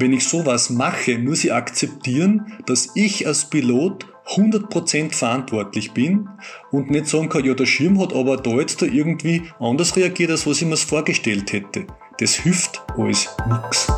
[0.00, 6.28] wenn ich sowas mache, muss ich akzeptieren, dass ich als Pilot 100% verantwortlich bin
[6.70, 10.30] und nicht sagen kann, ja, der Schirm hat aber da jetzt da irgendwie anders reagiert,
[10.30, 11.86] als was ich mir vorgestellt hätte.
[12.18, 13.88] Das hilft alles nichts.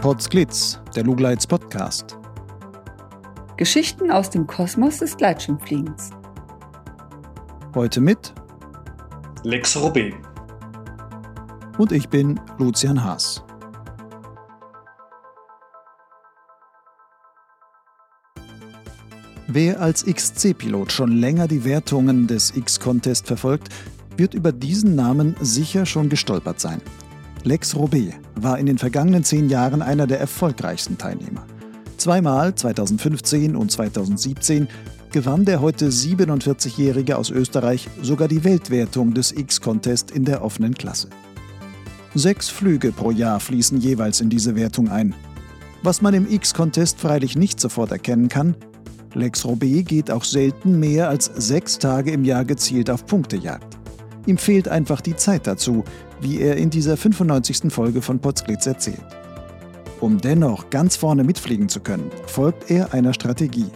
[0.00, 2.15] Potsglitz, der Lugleits Podcast.
[3.56, 6.10] Geschichten aus dem Kosmos des Gleitschirmfliegens.
[7.74, 8.34] Heute mit
[9.44, 10.12] Lex Robé.
[11.78, 13.42] Und ich bin Lucian Haas.
[19.46, 23.68] Wer als XC-Pilot schon länger die Wertungen des X-Contest verfolgt,
[24.18, 26.82] wird über diesen Namen sicher schon gestolpert sein.
[27.42, 31.46] Lex Robé war in den vergangenen zehn Jahren einer der erfolgreichsten Teilnehmer.
[32.06, 34.68] Zweimal, 2015 und 2017,
[35.10, 41.08] gewann der heute 47-Jährige aus Österreich sogar die Weltwertung des X-Contest in der offenen Klasse.
[42.14, 45.16] Sechs Flüge pro Jahr fließen jeweils in diese Wertung ein.
[45.82, 48.54] Was man im X-Contest freilich nicht sofort erkennen kann,
[49.14, 53.76] Lex Robé geht auch selten mehr als sechs Tage im Jahr gezielt auf Punktejagd.
[54.26, 55.82] Ihm fehlt einfach die Zeit dazu,
[56.20, 57.72] wie er in dieser 95.
[57.72, 59.25] Folge von Potsglitz erzählt.
[60.00, 63.70] Um dennoch ganz vorne mitfliegen zu können, folgt er einer Strategie.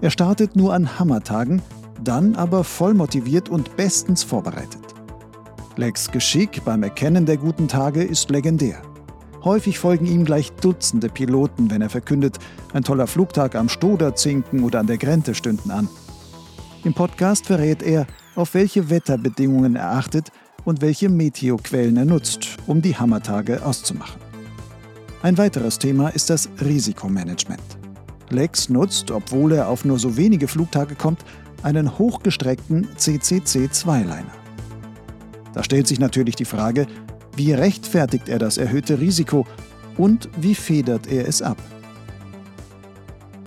[0.00, 1.60] Er startet nur an Hammertagen,
[2.02, 4.80] dann aber voll motiviert und bestens vorbereitet.
[5.76, 8.82] Lex Geschick beim Erkennen der guten Tage ist legendär.
[9.44, 12.38] Häufig folgen ihm gleich Dutzende Piloten, wenn er verkündet,
[12.72, 15.88] ein toller Flugtag am Stoderzinken oder an der Grente stünden an.
[16.84, 20.32] Im Podcast verrät er, auf welche Wetterbedingungen er achtet
[20.64, 24.27] und welche Meteoquellen er nutzt, um die Hammertage auszumachen.
[25.20, 27.60] Ein weiteres Thema ist das Risikomanagement.
[28.30, 31.24] Lex nutzt, obwohl er auf nur so wenige Flugtage kommt,
[31.64, 34.32] einen hochgestreckten CCC-2-Liner.
[35.54, 36.86] Da stellt sich natürlich die Frage,
[37.34, 39.44] wie rechtfertigt er das erhöhte Risiko
[39.96, 41.58] und wie federt er es ab?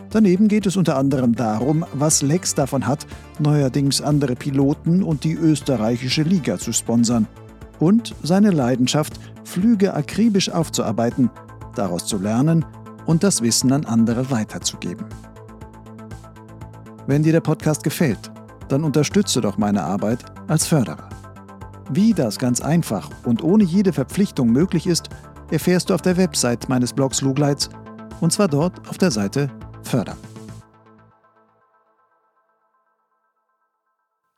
[0.09, 3.07] Daneben geht es unter anderem darum, was Lex davon hat,
[3.39, 7.27] neuerdings andere Piloten und die österreichische Liga zu sponsern.
[7.79, 9.13] Und seine Leidenschaft,
[9.45, 11.29] Flüge akribisch aufzuarbeiten,
[11.77, 12.65] daraus zu lernen
[13.05, 15.05] und das Wissen an andere weiterzugeben.
[17.07, 18.31] Wenn dir der Podcast gefällt,
[18.67, 21.09] dann unterstütze doch meine Arbeit als Förderer.
[21.89, 25.09] Wie das ganz einfach und ohne jede Verpflichtung möglich ist,
[25.51, 27.69] erfährst du auf der Website meines Blogs Lugleits
[28.21, 29.49] und zwar dort auf der Seite
[29.83, 30.17] fördern.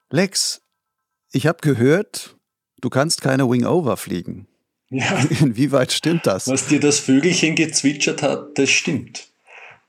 [0.09, 0.61] Lex,
[1.31, 2.38] ich habe gehört,
[2.81, 4.47] du kannst keine Wing-Over fliegen.
[4.93, 5.25] Ja.
[5.41, 6.47] Inwieweit stimmt das?
[6.47, 9.27] Was dir das Vögelchen gezwitschert hat, das stimmt.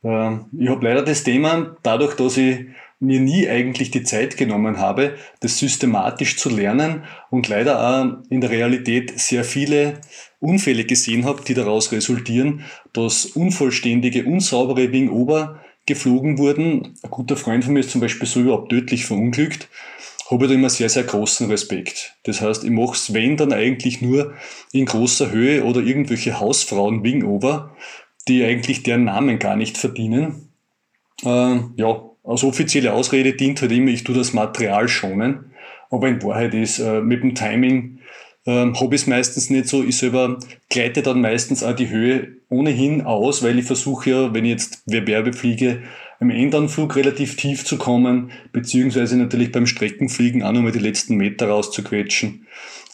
[0.02, 2.66] Ähm, ich habe leider das Thema, dadurch, dass ich
[3.00, 8.40] mir nie eigentlich die Zeit genommen habe, das systematisch zu lernen und leider auch in
[8.40, 10.00] der Realität sehr viele
[10.40, 16.94] Unfälle gesehen habe, die daraus resultieren, dass unvollständige, unsaubere Wing-Over geflogen wurden.
[17.02, 19.68] Ein guter Freund von mir ist zum Beispiel so überhaupt tödlich verunglückt.
[20.34, 22.16] Habe ich da immer sehr, sehr großen Respekt.
[22.24, 24.34] Das heißt, ich mache es, wenn, dann eigentlich nur
[24.72, 27.76] in großer Höhe oder irgendwelche Hausfrauen Wing-Over,
[28.26, 30.48] die eigentlich deren Namen gar nicht verdienen.
[31.24, 35.52] Äh, ja, als offizielle Ausrede dient halt immer, ich tue das Material schonen.
[35.88, 38.00] Aber in Wahrheit ist äh, mit dem Timing
[38.44, 39.84] ähm, habe ich es meistens nicht so.
[39.84, 44.44] Ich selber gleite dann meistens auch die Höhe ohnehin aus, weil ich versuche ja, wenn
[44.44, 45.84] ich jetzt Werbe fliege,
[46.20, 51.48] am Endanflug relativ tief zu kommen, beziehungsweise natürlich beim Streckenfliegen auch nochmal die letzten Meter
[51.48, 52.46] rauszuquetschen.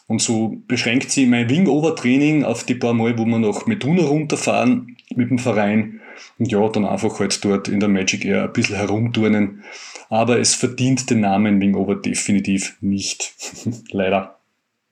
[0.07, 4.97] Und so beschränkt sich mein Wing-Over-Training auf die paar Mal, wo wir nach Meduna runterfahren
[5.15, 6.01] mit dem Verein
[6.37, 9.63] und ja, dann einfach halt dort in der Magic Air ein bisschen herumturnen.
[10.09, 13.33] Aber es verdient den Namen Wing Over definitiv nicht.
[13.91, 14.37] Leider.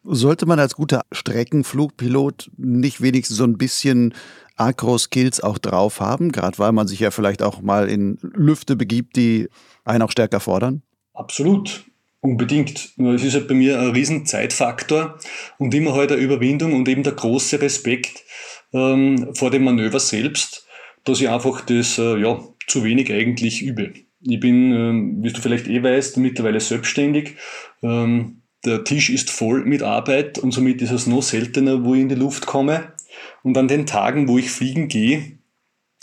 [0.03, 4.13] Sollte man als guter Streckenflugpilot nicht wenigstens so ein bisschen
[4.59, 9.15] Agro-Skills auch drauf haben, gerade weil man sich ja vielleicht auch mal in Lüfte begibt,
[9.15, 9.49] die
[9.85, 10.81] einen auch stärker fordern?
[11.13, 11.85] Absolut.
[12.21, 12.89] Unbedingt.
[12.97, 15.17] Es ist halt bei mir ein riesen Zeitfaktor
[15.57, 18.23] und immer halt eine Überwindung und eben der große Respekt
[18.73, 20.67] ähm, vor dem Manöver selbst,
[21.05, 23.93] dass ich einfach das äh, ja, zu wenig eigentlich übe.
[24.21, 27.35] Ich bin, ähm, wie du vielleicht eh weißt, mittlerweile selbstständig.
[27.81, 32.01] Ähm, der Tisch ist voll mit Arbeit und somit ist es noch seltener, wo ich
[32.01, 32.91] in die Luft komme.
[33.43, 35.37] Und an den Tagen, wo ich fliegen gehe,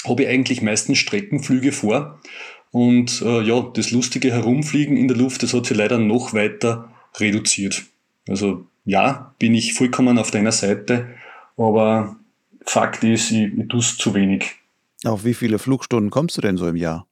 [0.04, 2.20] habe ich eigentlich meistens Streckenflüge vor.
[2.70, 6.90] Und äh, ja, das lustige Herumfliegen in der Luft, das hat sich leider noch weiter
[7.18, 7.84] reduziert.
[8.28, 11.08] Also ja, bin ich vollkommen auf deiner Seite,
[11.56, 12.16] aber
[12.64, 14.56] Fakt ist, ich, ich tue es zu wenig.
[15.04, 17.06] Auf wie viele Flugstunden kommst du denn so im Jahr?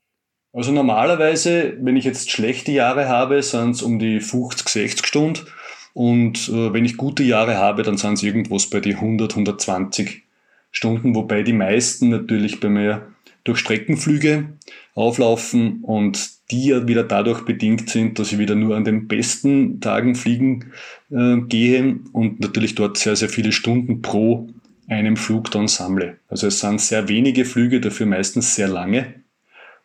[0.53, 5.47] Also normalerweise, wenn ich jetzt schlechte Jahre habe, sind es um die 50, 60 Stunden.
[5.95, 10.25] Und äh, wenn ich gute Jahre habe, dann sind es irgendwas bei die 100, 120
[10.73, 13.07] Stunden, wobei die meisten natürlich bei mir
[13.45, 14.49] durch Streckenflüge
[14.95, 19.81] auflaufen und die ja wieder dadurch bedingt sind, dass ich wieder nur an den besten
[19.81, 20.73] Tagen fliegen
[21.11, 24.49] äh, gehe und natürlich dort sehr, sehr viele Stunden pro
[24.89, 26.19] einem Flug dann sammle.
[26.29, 29.15] Also es sind sehr wenige Flüge, dafür meistens sehr lange.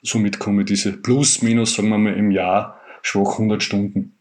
[0.01, 4.13] Somit komme diese plus, minus, sagen wir mal, im Jahr schwach 100 Stunden.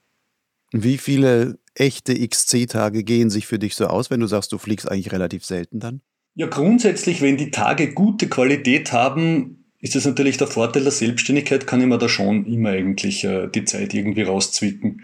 [0.72, 4.90] Wie viele echte XC-Tage gehen sich für dich so aus, wenn du sagst, du fliegst
[4.90, 6.00] eigentlich relativ selten dann?
[6.34, 11.66] Ja, grundsätzlich, wenn die Tage gute Qualität haben, ist das natürlich der Vorteil der Selbstständigkeit,
[11.66, 15.02] kann ich mir da schon immer eigentlich äh, die Zeit irgendwie rauszwicken.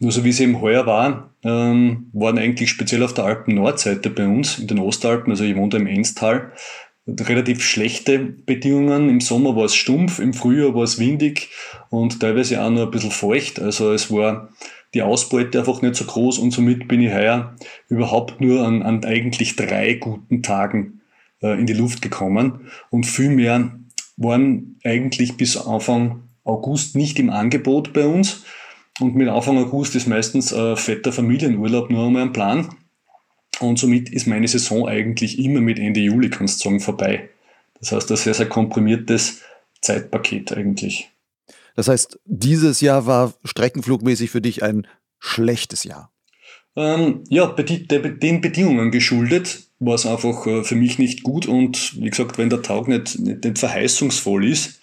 [0.00, 4.26] Nur so wie es eben heuer war, ähm, waren eigentlich speziell auf der Alpen-Nordseite bei
[4.26, 6.52] uns, in den Ostalpen, also ich wohne im Enstal,
[7.08, 9.08] relativ schlechte Bedingungen.
[9.08, 11.50] Im Sommer war es stumpf, im Frühjahr war es windig
[11.88, 13.60] und teilweise auch nur ein bisschen feucht.
[13.60, 14.48] Also es war
[14.96, 17.54] die Ausbeute einfach nicht so groß und somit bin ich heuer
[17.88, 21.02] überhaupt nur an, an eigentlich drei guten Tagen
[21.42, 23.78] äh, in die Luft gekommen und viel mehr
[24.16, 28.44] waren eigentlich bis Anfang August nicht im Angebot bei uns.
[28.98, 32.74] Und mit Anfang August ist meistens äh, fetter Familienurlaub nur einmal ein Plan.
[33.60, 37.28] Und somit ist meine Saison eigentlich immer mit Ende Juli, kannst du sagen, vorbei.
[37.78, 39.42] Das heißt, ein sehr, sehr komprimiertes
[39.82, 41.10] Zeitpaket eigentlich.
[41.76, 44.86] Das heißt, dieses Jahr war streckenflugmäßig für dich ein
[45.18, 46.10] schlechtes Jahr.
[46.74, 52.10] Ähm, ja, den Bedingungen geschuldet war es einfach äh, für mich nicht gut und wie
[52.10, 54.80] gesagt, wenn der Tag nicht, nicht, nicht verheißungsvoll ist,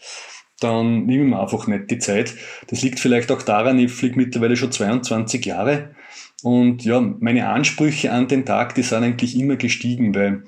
[0.59, 2.33] dann nehme ich mir einfach nicht die Zeit.
[2.67, 5.95] Das liegt vielleicht auch daran, ich fliege mittlerweile schon 22 Jahre
[6.41, 10.43] und ja, meine Ansprüche an den Tag, die sind eigentlich immer gestiegen, weil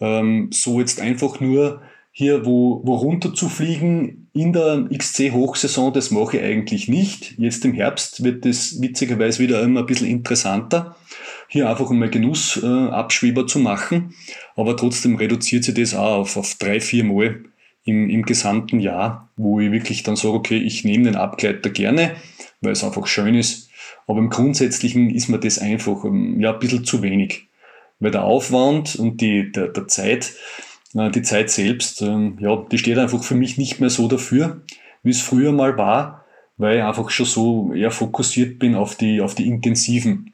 [0.00, 1.82] ähm, so jetzt einfach nur
[2.18, 7.34] hier wo, wo runter zu fliegen in der XC-Hochsaison, das mache ich eigentlich nicht.
[7.36, 10.96] Jetzt im Herbst wird das witzigerweise wieder immer ein bisschen interessanter,
[11.46, 14.14] hier einfach mal Genussabschweber äh, zu machen.
[14.54, 17.44] Aber trotzdem reduziert sich das auch auf, auf drei, vier Mal
[17.84, 22.16] im, im gesamten Jahr, wo ich wirklich dann sage, okay, ich nehme den Abgleiter gerne,
[22.62, 23.68] weil es einfach schön ist.
[24.06, 27.48] Aber im Grundsätzlichen ist mir das einfach ähm, ja, ein bisschen zu wenig.
[28.00, 30.32] Weil der Aufwand und die, der, der Zeit,
[30.96, 34.62] die Zeit selbst, ähm, ja, die steht einfach für mich nicht mehr so dafür,
[35.02, 36.24] wie es früher mal war,
[36.56, 40.32] weil ich einfach schon so eher fokussiert bin auf die, auf die intensiven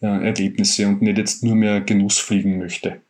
[0.00, 3.00] äh, Erlebnisse und nicht jetzt nur mehr Genuss fliegen möchte.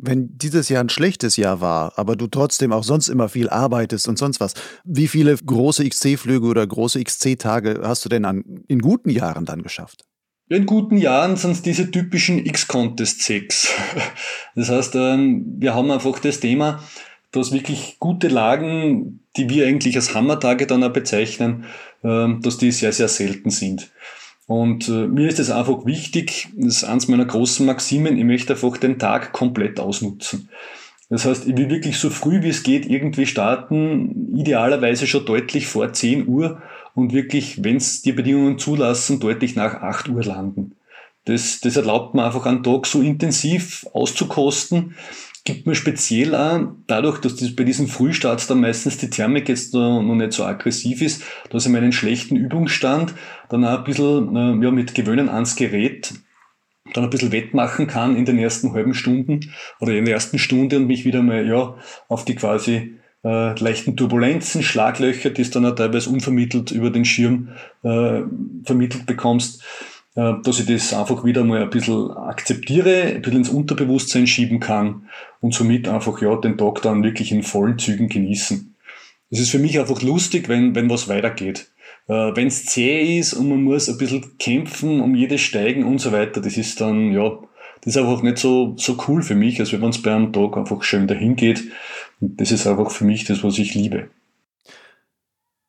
[0.00, 4.06] Wenn dieses Jahr ein schlechtes Jahr war, aber du trotzdem auch sonst immer viel arbeitest
[4.06, 4.54] und sonst was,
[4.84, 9.62] wie viele große XC-Flüge oder große XC-Tage hast du denn an, in guten Jahren dann
[9.62, 10.04] geschafft?
[10.50, 13.72] In guten Jahren sind es diese typischen X-Contest-Sex.
[14.54, 16.82] Das heißt, ähm, wir haben einfach das Thema,
[17.30, 21.64] dass wirklich gute Lagen, die wir eigentlich als Hammertage dann auch bezeichnen,
[22.02, 23.90] ähm, dass die sehr, sehr selten sind.
[24.48, 28.54] Und äh, mir ist es einfach wichtig, das ist eines meiner großen Maximen, ich möchte
[28.54, 30.48] einfach den Tag komplett ausnutzen.
[31.10, 35.66] Das heißt, ich will wirklich so früh wie es geht irgendwie starten, idealerweise schon deutlich
[35.66, 36.60] vor 10 Uhr
[36.98, 40.72] und wirklich, wenn es die Bedingungen zulassen, deutlich nach 8 Uhr landen.
[41.26, 44.96] Das, das erlaubt mir einfach einen Tag so intensiv auszukosten,
[45.44, 49.74] gibt mir speziell auch, dadurch, dass das bei diesen Frühstarts dann meistens die Thermik jetzt
[49.74, 53.14] noch nicht so aggressiv ist, dass ich meinen schlechten Übungsstand
[53.48, 56.14] dann auch ein bisschen äh, ja, mit Gewöhnen ans Gerät
[56.94, 60.78] dann ein bisschen wettmachen kann in den ersten halben Stunden oder in der ersten Stunde
[60.78, 61.76] und mich wieder mal ja,
[62.08, 67.04] auf die quasi äh, leichten Turbulenzen, Schlaglöcher, die es dann auch teilweise unvermittelt über den
[67.04, 67.48] Schirm
[67.82, 68.22] äh,
[68.64, 69.62] vermittelt bekommst,
[70.14, 74.60] äh, dass ich das einfach wieder mal ein bisschen akzeptiere, ein bisschen ins Unterbewusstsein schieben
[74.60, 75.08] kann
[75.40, 78.74] und somit einfach ja den Tag dann wirklich in vollen Zügen genießen.
[79.30, 81.70] Es ist für mich einfach lustig, wenn, wenn was weitergeht.
[82.08, 86.00] Äh, wenn es zäh ist und man muss ein bisschen kämpfen um jedes Steigen und
[86.00, 87.38] so weiter, das ist dann, ja,
[87.82, 90.32] das ist einfach nicht so, so cool für mich, als wenn man es bei einem
[90.32, 91.64] Tag einfach schön dahin geht.
[92.20, 94.10] Und das ist einfach für mich das, was ich liebe.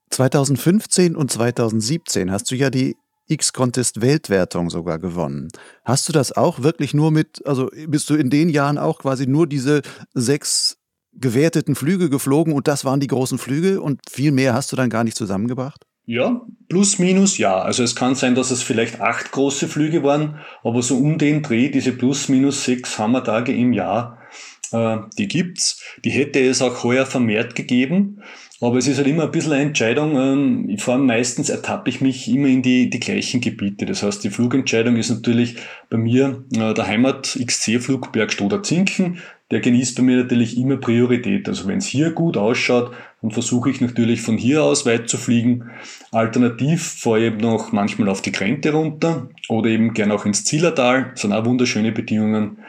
[0.09, 2.95] 2015 und 2017 hast du ja die
[3.27, 5.49] X-Contest Weltwertung sogar gewonnen.
[5.85, 9.27] Hast du das auch wirklich nur mit, also bist du in den Jahren auch quasi
[9.27, 9.81] nur diese
[10.13, 10.77] sechs
[11.13, 14.89] gewerteten Flüge geflogen und das waren die großen Flüge und viel mehr hast du dann
[14.89, 15.85] gar nicht zusammengebracht?
[16.05, 17.61] Ja, plus minus ja.
[17.61, 21.43] Also es kann sein, dass es vielleicht acht große Flüge waren, aber so um den
[21.43, 24.17] Dreh, diese plus minus sechs Hammertage im Jahr,
[24.71, 25.83] die gibt's.
[26.03, 28.21] Die hätte es auch heuer vermehrt gegeben.
[28.61, 30.17] Aber es ist halt immer ein bisschen eine Entscheidung.
[30.17, 33.85] Ähm, vor allem meistens ertappe ich mich immer in die, die gleichen Gebiete.
[33.85, 35.55] Das heißt, die Flugentscheidung ist natürlich
[35.89, 39.19] bei mir äh, der Heimat-XC-Flug Bergstoder Zinken.
[39.49, 41.47] Der genießt bei mir natürlich immer Priorität.
[41.47, 45.17] Also wenn es hier gut ausschaut, und versuche ich natürlich von hier aus weit zu
[45.17, 45.69] fliegen.
[46.11, 50.45] Alternativ fahre ich eben noch manchmal auf die Grente runter oder eben gerne auch ins
[50.45, 51.09] Zillertal.
[51.11, 52.59] Das sind auch wunderschöne Bedingungen.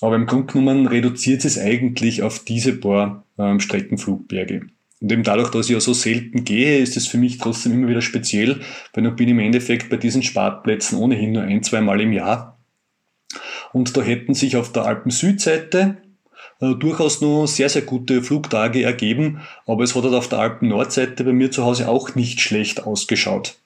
[0.00, 4.66] Aber im Grunde genommen reduziert es eigentlich auf diese paar ähm, Streckenflugberge.
[5.00, 7.88] Und eben dadurch, dass ich ja so selten gehe, ist es für mich trotzdem immer
[7.88, 8.60] wieder speziell,
[8.92, 12.58] weil ich bin im Endeffekt bei diesen Spartplätzen ohnehin nur ein, zwei Mal im Jahr.
[13.72, 15.98] Und da hätten sich auf der Alpen-Südseite
[16.60, 21.24] äh, durchaus nur sehr, sehr gute Flugtage ergeben, aber es hat halt auf der Alpen-Nordseite
[21.24, 23.56] bei mir zu Hause auch nicht schlecht ausgeschaut.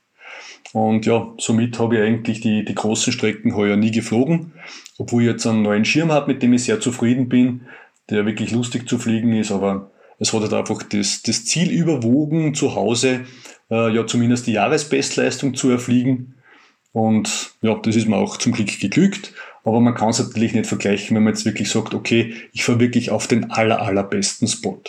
[0.72, 4.52] Und ja, somit habe ich eigentlich die, die großen Strecken heuer nie geflogen,
[4.98, 7.62] obwohl ich jetzt einen neuen Schirm habe, mit dem ich sehr zufrieden bin,
[8.10, 12.54] der wirklich lustig zu fliegen ist, aber es hat halt einfach das, das Ziel überwogen,
[12.54, 13.26] zu Hause
[13.70, 16.36] äh, ja zumindest die Jahresbestleistung zu erfliegen.
[16.92, 19.32] Und ja, das ist mir auch zum Glück geglückt.
[19.64, 22.80] Aber man kann es natürlich nicht vergleichen, wenn man jetzt wirklich sagt, okay, ich fahre
[22.80, 24.82] wirklich auf den aller, allerbesten Spot.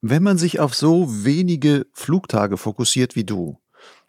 [0.00, 3.58] Wenn man sich auf so wenige Flugtage fokussiert wie du,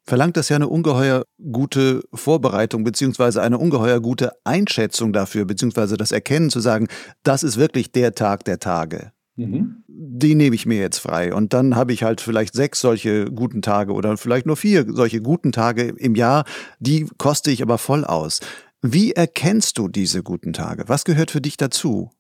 [0.06, 6.12] verlangt das ja eine ungeheuer gute Vorbereitung beziehungsweise eine ungeheuer gute Einschätzung dafür, beziehungsweise das
[6.12, 6.88] Erkennen zu sagen,
[7.24, 9.12] das ist wirklich der Tag der Tage.
[9.36, 9.84] Mhm.
[9.88, 11.34] Die nehme ich mir jetzt frei.
[11.34, 15.22] Und dann habe ich halt vielleicht sechs solche guten Tage oder vielleicht nur vier solche
[15.22, 16.46] guten Tage im Jahr.
[16.80, 18.42] Die koste ich aber voll aus.
[18.82, 20.84] Wie erkennst du diese guten Tage?
[20.88, 22.12] Was gehört für dich dazu?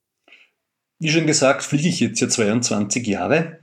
[1.00, 3.60] Wie schon gesagt, fliege ich jetzt ja 22 Jahre.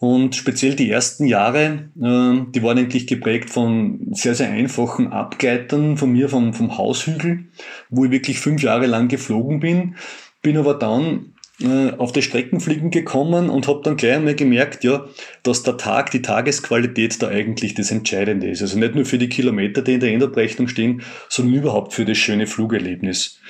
[0.00, 5.96] Und speziell die ersten Jahre, äh, die waren eigentlich geprägt von sehr, sehr einfachen Abgleitern
[5.96, 7.46] von mir vom, vom Haushügel,
[7.90, 9.96] wo ich wirklich fünf Jahre lang geflogen bin.
[10.40, 15.06] Bin aber dann äh, auf die Streckenfliegen gekommen und habe dann gleich einmal gemerkt, ja,
[15.42, 18.62] dass der Tag, die Tagesqualität da eigentlich das Entscheidende ist.
[18.62, 22.16] Also nicht nur für die Kilometer, die in der Endabrechnung stehen, sondern überhaupt für das
[22.18, 23.40] schöne Flugerlebnis.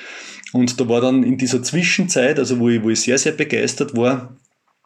[0.55, 3.95] Und da war dann in dieser Zwischenzeit, also wo ich, wo ich sehr, sehr begeistert
[3.95, 4.35] war,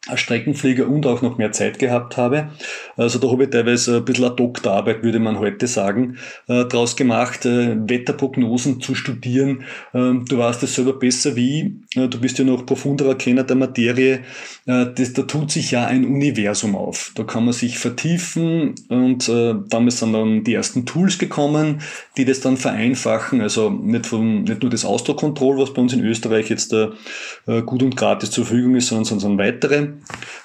[0.09, 2.50] als Streckenflieger und auch noch mehr Zeit gehabt habe.
[2.97, 6.18] Also da habe ich teilweise ein bisschen eine Doktorarbeit, würde man heute sagen,
[6.49, 9.62] äh, daraus gemacht, äh, Wetterprognosen zu studieren.
[9.94, 13.56] Ähm, du weißt es selber besser wie, äh, du bist ja noch profunderer Kenner der
[13.56, 14.21] Materie.
[14.64, 17.12] Das, da tut sich ja ein Universum auf.
[17.16, 21.80] Da kann man sich vertiefen und damals sind dann die ersten Tools gekommen,
[22.16, 23.40] die das dann vereinfachen.
[23.40, 26.73] Also nicht, von, nicht nur das Ausdruckkontroll, was bei uns in Österreich jetzt
[27.66, 29.91] gut und gratis zur Verfügung ist, sondern, sondern weitere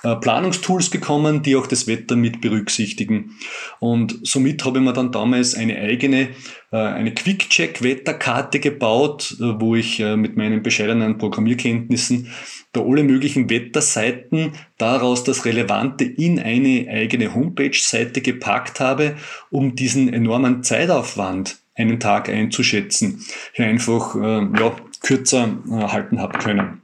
[0.04, 3.36] äh, Planungstools gekommen, die auch das Wetter mit berücksichtigen.
[3.80, 6.30] Und somit habe ich mir dann damals eine eigene,
[6.72, 12.32] äh, eine Quick-Check-Wetterkarte gebaut, äh, wo ich mit meinen bescheidenen Programmierkenntnissen
[12.74, 19.16] da alle möglichen Wetterseiten daraus das Relevante in eine eigene Homepage-Seite gepackt habe,
[19.50, 26.82] um diesen enormen Zeitaufwand einen Tag einzuschätzen, hier einfach ja, kürzer halten habe können.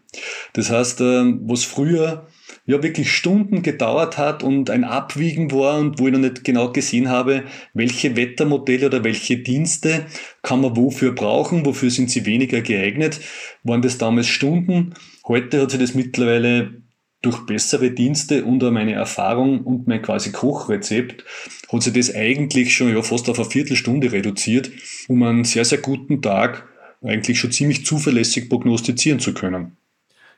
[0.53, 2.27] Das heißt, was früher
[2.65, 6.71] ja wirklich Stunden gedauert hat und ein Abwiegen war und wo ich noch nicht genau
[6.71, 7.43] gesehen habe,
[7.73, 10.05] welche Wettermodelle oder welche Dienste
[10.41, 13.19] kann man wofür brauchen, wofür sind sie weniger geeignet,
[13.63, 14.93] waren das damals Stunden.
[15.27, 16.81] Heute hat sich das mittlerweile
[17.21, 21.23] durch bessere Dienste und auch meine Erfahrung und mein quasi Kochrezept
[21.71, 24.71] hat sich das eigentlich schon ja fast auf eine Viertelstunde reduziert,
[25.07, 26.67] um einen sehr, sehr guten Tag
[27.01, 29.77] eigentlich schon ziemlich zuverlässig prognostizieren zu können.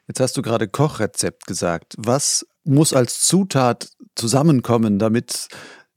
[0.08, 1.96] Jetzt hast du gerade Kochrezept gesagt.
[1.98, 5.48] Was muss als Zutat zusammenkommen, damit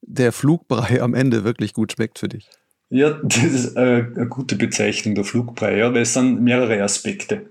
[0.02, 2.48] der Flugbrei am Ende wirklich gut schmeckt für dich?
[2.90, 7.50] Ja, das ist eine gute Bezeichnung, der Flugbrei, ja, weil es sind mehrere Aspekte.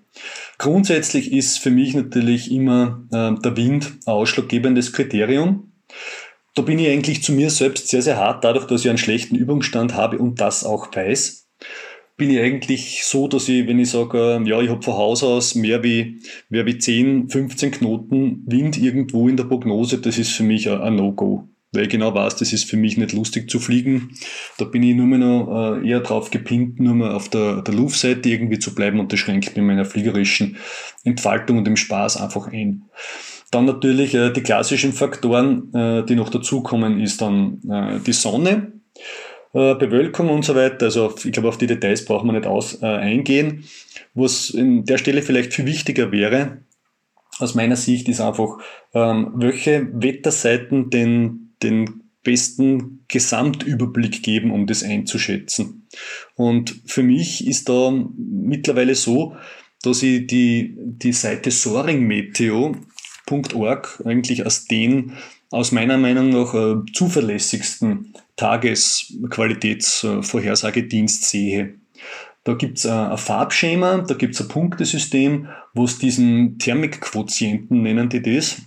[0.58, 5.72] Grundsätzlich ist für mich natürlich immer äh, der Wind ein ausschlaggebendes Kriterium.
[6.56, 9.36] Da bin ich eigentlich zu mir selbst sehr, sehr hart, dadurch, dass ich einen schlechten
[9.36, 11.47] Übungsstand habe und das auch weiß
[12.18, 15.54] bin ich eigentlich so, dass ich, wenn ich sage, ja, ich habe von Haus aus
[15.54, 16.20] mehr wie,
[16.50, 20.96] mehr wie 10, 15 Knoten Wind irgendwo in der Prognose, das ist für mich ein
[20.96, 21.48] No-Go.
[21.74, 24.12] Weil ich genau weiß, das ist für mich nicht lustig zu fliegen.
[24.58, 27.74] Da bin ich nur mehr noch äh, eher drauf gepinnt, nur mehr auf der, der
[27.74, 30.58] Luftseite irgendwie zu bleiben und das schränkt mir meiner fliegerischen
[31.04, 32.84] Entfaltung und dem Spaß einfach ein.
[33.52, 38.77] Dann natürlich äh, die klassischen Faktoren, äh, die noch dazukommen, ist dann die Sonne.
[39.54, 40.86] Äh, Bewölkung und so weiter.
[40.86, 43.66] Also ich glaube, auf die Details braucht man nicht aus, äh, eingehen.
[44.14, 46.60] Was in der Stelle vielleicht viel wichtiger wäre,
[47.40, 48.58] aus meiner Sicht, ist einfach,
[48.94, 55.88] ähm, welche Wetterseiten den, den besten Gesamtüberblick geben, um das einzuschätzen.
[56.36, 59.38] Und für mich ist da mittlerweile so,
[59.82, 65.14] dass ich die, die Seite soaringmeteo.org eigentlich als den
[65.52, 71.76] aus meiner Meinung nach äh, zuverlässigsten Tagesqualitätsvorhersagedienst sehe.
[72.44, 78.08] Da gibt es ein Farbschema, da gibt es ein Punktesystem, wo es diesen Thermikquotienten nennen
[78.08, 78.62] die das.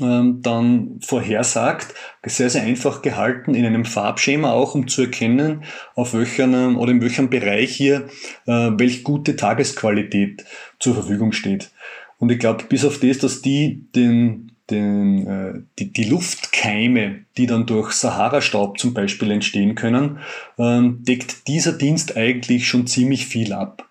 [0.00, 1.94] ähm, dann vorhersagt,
[2.24, 7.00] sehr, sehr einfach gehalten in einem Farbschema auch, um zu erkennen, auf welchem oder in
[7.00, 8.08] welchem Bereich hier
[8.46, 10.44] äh, welch gute Tagesqualität
[10.78, 11.70] zur Verfügung steht.
[12.18, 17.46] Und ich glaube, bis auf das, dass die den, den, äh, die, die Luftkeime, die
[17.46, 20.18] dann durch Sahara-Staub zum Beispiel entstehen können,
[20.58, 23.90] ähm, deckt dieser Dienst eigentlich schon ziemlich viel ab.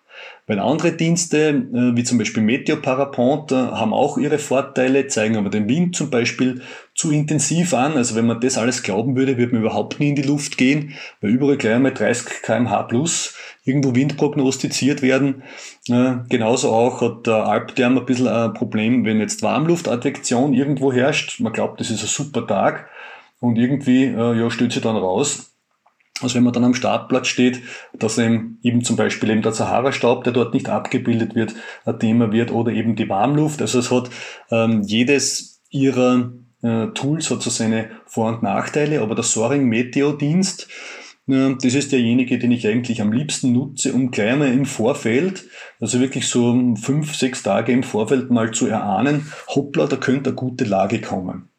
[0.50, 5.51] Weil andere Dienste, äh, wie zum Beispiel Meteoparapont, äh, haben auch ihre Vorteile, zeigen aber
[5.51, 6.63] den Wind zum Beispiel
[7.00, 7.94] zu intensiv an.
[7.94, 10.96] Also wenn man das alles glauben würde, würde man überhaupt nie in die Luft gehen,
[11.22, 15.44] weil überall gleich einmal 30 kmh plus irgendwo Wind prognostiziert werden.
[15.88, 21.39] Äh, genauso auch hat der Alpterm ein bisschen ein Problem, wenn jetzt Warmluftadvektion irgendwo herrscht.
[21.39, 22.89] Man glaubt, das ist ein super Tag
[23.39, 25.53] und irgendwie ja, stellt sich dann raus,
[26.22, 27.62] also wenn man dann am Startplatz steht,
[27.94, 32.34] dass eben, eben zum Beispiel eben der Sahara-Staub, der dort nicht abgebildet wird, ein Thema
[32.34, 33.62] wird oder eben die Warmluft.
[33.62, 34.10] Also es hat
[34.51, 40.12] ähm, jedes ihrer äh, Tools hat so seine Vor- und Nachteile, aber der Soaring Meteo
[40.12, 40.68] Dienst,
[41.28, 45.46] äh, das ist derjenige, den ich eigentlich am liebsten nutze, um mal im Vorfeld,
[45.80, 50.36] also wirklich so fünf, sechs Tage im Vorfeld mal zu erahnen, hoppla, da könnte eine
[50.36, 51.50] gute Lage kommen.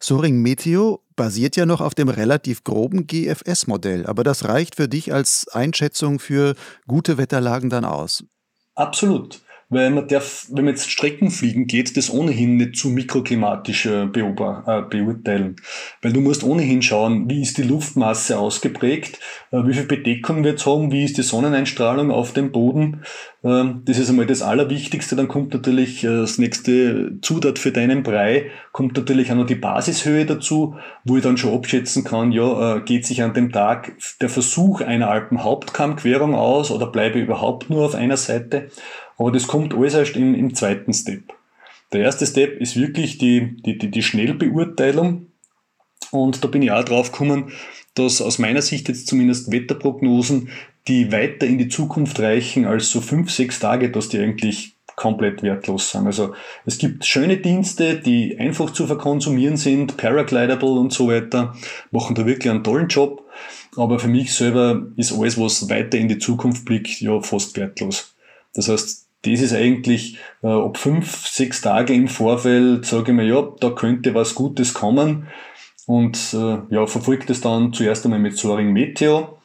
[0.00, 5.12] Soaring Meteo basiert ja noch auf dem relativ groben GFS-Modell, aber das reicht für dich
[5.12, 6.54] als Einschätzung für
[6.86, 8.24] gute Wetterlagen dann aus.
[8.74, 9.43] Absolut
[9.74, 14.06] weil man darf, wenn man jetzt Strecken fliegen geht, das ohnehin nicht zu mikroklimatisch äh,
[14.06, 15.56] beurteilen.
[16.00, 19.18] Weil du musst ohnehin schauen, wie ist die Luftmasse ausgeprägt,
[19.50, 23.02] äh, wie viel Bedeckung wird es haben, wie ist die Sonneneinstrahlung auf dem Boden.
[23.42, 25.16] Ähm, das ist einmal das Allerwichtigste.
[25.16, 29.56] Dann kommt natürlich äh, das nächste Zutat für deinen Brei, kommt natürlich auch noch die
[29.56, 34.28] Basishöhe dazu, wo ich dann schon abschätzen kann, ja, geht sich an dem Tag der
[34.28, 38.68] Versuch einer Alpenhauptkammquerung aus oder bleibe überhaupt nur auf einer Seite.
[39.18, 41.32] Aber das kommt alles erst im, im zweiten Step.
[41.92, 45.26] Der erste Step ist wirklich die, die, die, die Schnellbeurteilung.
[46.10, 47.52] Und da bin ich auch drauf gekommen,
[47.94, 50.48] dass aus meiner Sicht jetzt zumindest Wetterprognosen,
[50.88, 55.42] die weiter in die Zukunft reichen als so fünf, sechs Tage, dass die eigentlich komplett
[55.42, 56.06] wertlos sind.
[56.06, 56.34] Also
[56.66, 61.54] es gibt schöne Dienste, die einfach zu verkonsumieren sind, Paraglidable und so weiter,
[61.90, 63.24] machen da wirklich einen tollen Job.
[63.76, 68.14] Aber für mich selber ist alles, was weiter in die Zukunft blickt, ja fast wertlos.
[68.54, 73.24] Das heißt, das ist eigentlich, äh, ob fünf, sechs Tage im Vorfeld, sage ich mir,
[73.24, 75.28] ja, da könnte was Gutes kommen.
[75.86, 79.38] Und äh, ja, verfolgt es dann zuerst einmal mit Soaring Meteo.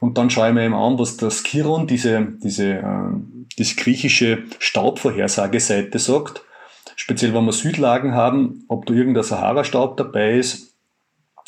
[0.00, 3.12] Und dann schaue ich mir eben an, was das Chiron, diese, diese, äh,
[3.58, 6.42] diese griechische Staubvorhersageseite sagt.
[6.96, 10.74] Speziell, wenn wir Südlagen haben, ob da irgendein Sahara-Staub dabei ist.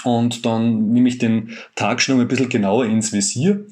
[0.04, 3.66] Und dann nehme ich den Tag schon ein bisschen genauer ins Visier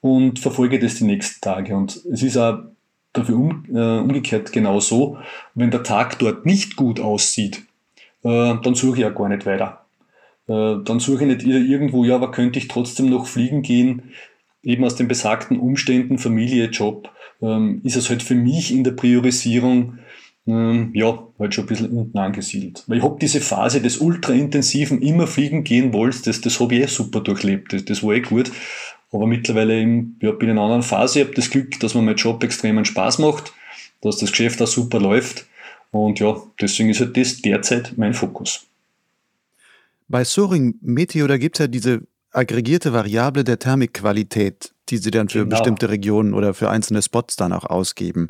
[0.00, 1.76] und verfolge das die nächsten Tage.
[1.76, 2.58] Und es ist auch
[3.16, 5.18] dafür um, äh, umgekehrt genauso.
[5.54, 7.62] Wenn der Tag dort nicht gut aussieht,
[8.22, 9.86] äh, dann suche ich ja gar nicht weiter.
[10.48, 14.12] Äh, dann suche ich nicht irgendwo, ja, aber könnte ich trotzdem noch fliegen gehen,
[14.62, 17.10] eben aus den besagten Umständen, Familie, Job,
[17.42, 19.98] ähm, ist es halt für mich in der Priorisierung
[20.46, 22.84] ähm, ja, halt schon ein bisschen unten angesiedelt.
[22.86, 26.82] Weil ich habe diese Phase des ultraintensiven immer fliegen gehen wollst, das, das habe ich
[26.82, 28.50] eh super durchlebt, das, das war eh gut.
[29.12, 31.20] Aber mittlerweile im, ja, bin in einer anderen Phase.
[31.20, 33.52] Ich habe das Glück, dass mir mein Job extremen Spaß macht,
[34.00, 35.46] dass das Geschäft auch super läuft.
[35.90, 38.66] Und ja, deswegen ist halt das derzeit mein Fokus.
[40.08, 45.28] Bei Soaring Meteo, da gibt es ja diese aggregierte Variable der Thermikqualität, die Sie dann
[45.28, 45.50] für genau.
[45.56, 48.28] bestimmte Regionen oder für einzelne Spots dann auch ausgeben.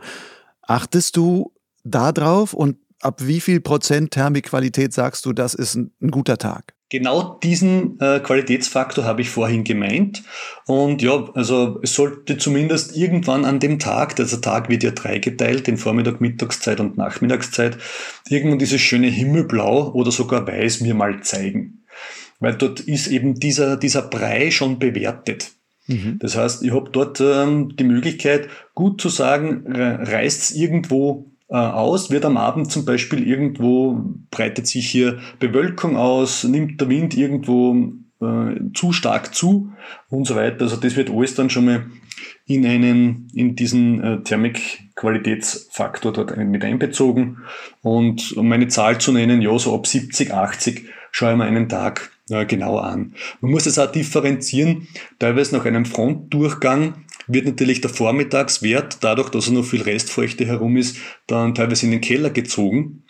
[0.63, 1.53] Achtest du
[1.85, 6.39] da drauf und ab wie viel Prozent Thermikqualität sagst du, das ist ein, ein guter
[6.39, 6.76] Tag?
[6.97, 10.23] Genau diesen äh, Qualitätsfaktor habe ich vorhin gemeint.
[10.65, 15.69] Und ja, also es sollte zumindest irgendwann an dem Tag, der Tag wird ja dreigeteilt,
[15.69, 17.77] in Vormittag, Mittagszeit und Nachmittagszeit,
[18.31, 21.85] irgendwann dieses schöne Himmelblau oder sogar Weiß mir mal zeigen.
[22.41, 25.51] Weil dort ist eben dieser, dieser Brei schon bewertet.
[25.89, 26.19] Mhm.
[26.19, 32.11] Das heißt, ich habe dort ähm, die Möglichkeit, gut zu sagen, reißt es irgendwo aus,
[32.11, 37.93] wird am Abend zum Beispiel irgendwo, breitet sich hier Bewölkung aus, nimmt der Wind irgendwo
[38.21, 39.71] äh, zu stark zu
[40.09, 40.63] und so weiter.
[40.63, 41.87] Also das wird alles dann schon mal
[42.47, 47.39] in einen, in diesen äh, Thermikqualitätsfaktor dort mit einbezogen.
[47.83, 51.69] Und um eine Zahl zu nennen, ja, so ab 70, 80 schaue ich mir einen
[51.69, 53.15] Tag äh, genau an.
[53.41, 59.49] Man muss es auch differenzieren, teilweise nach einem Frontdurchgang wird natürlich der Vormittagswert, dadurch, dass
[59.49, 63.03] er noch viel Restfeuchte herum ist, dann teilweise in den Keller gezogen.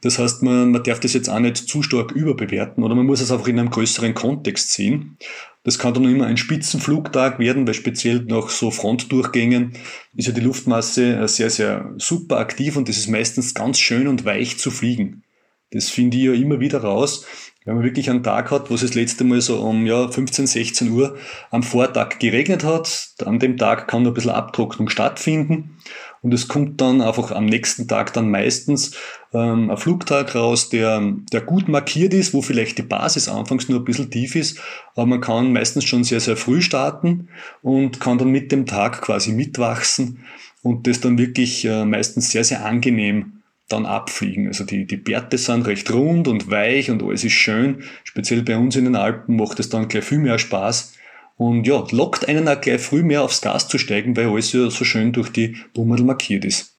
[0.00, 3.20] Das heißt, man, man darf das jetzt auch nicht zu stark überbewerten oder man muss
[3.20, 5.18] es einfach in einem größeren Kontext sehen.
[5.64, 9.72] Das kann dann immer ein Spitzenflugtag werden, weil speziell nach so Frontdurchgängen
[10.14, 14.06] ist ja die Luftmasse äh, sehr, sehr super aktiv und es ist meistens ganz schön
[14.06, 15.24] und weich zu fliegen.
[15.70, 17.26] Das finde ich ja immer wieder raus.
[17.66, 20.46] Wenn man wirklich einen Tag hat, wo es das letzte Mal so um ja, 15,
[20.46, 21.16] 16 Uhr
[21.50, 25.78] am Vortag geregnet hat, an dem Tag kann noch ein bisschen Abtrocknung stattfinden.
[26.20, 28.96] Und es kommt dann einfach am nächsten Tag dann meistens
[29.32, 33.80] ähm, ein Flugtag raus, der, der gut markiert ist, wo vielleicht die Basis anfangs nur
[33.80, 34.58] ein bisschen tief ist,
[34.94, 37.28] aber man kann meistens schon sehr, sehr früh starten
[37.62, 40.24] und kann dann mit dem Tag quasi mitwachsen
[40.62, 43.33] und das dann wirklich äh, meistens sehr, sehr angenehm
[43.68, 44.46] dann abfliegen.
[44.46, 47.82] Also die, die Bärte sind recht rund und weich und alles ist schön.
[48.04, 50.94] Speziell bei uns in den Alpen macht es dann gleich viel mehr Spaß.
[51.36, 54.70] Und ja, lockt einen auch gleich früh mehr aufs Gas zu steigen, weil alles ja
[54.70, 56.74] so schön durch die Bummel markiert ist.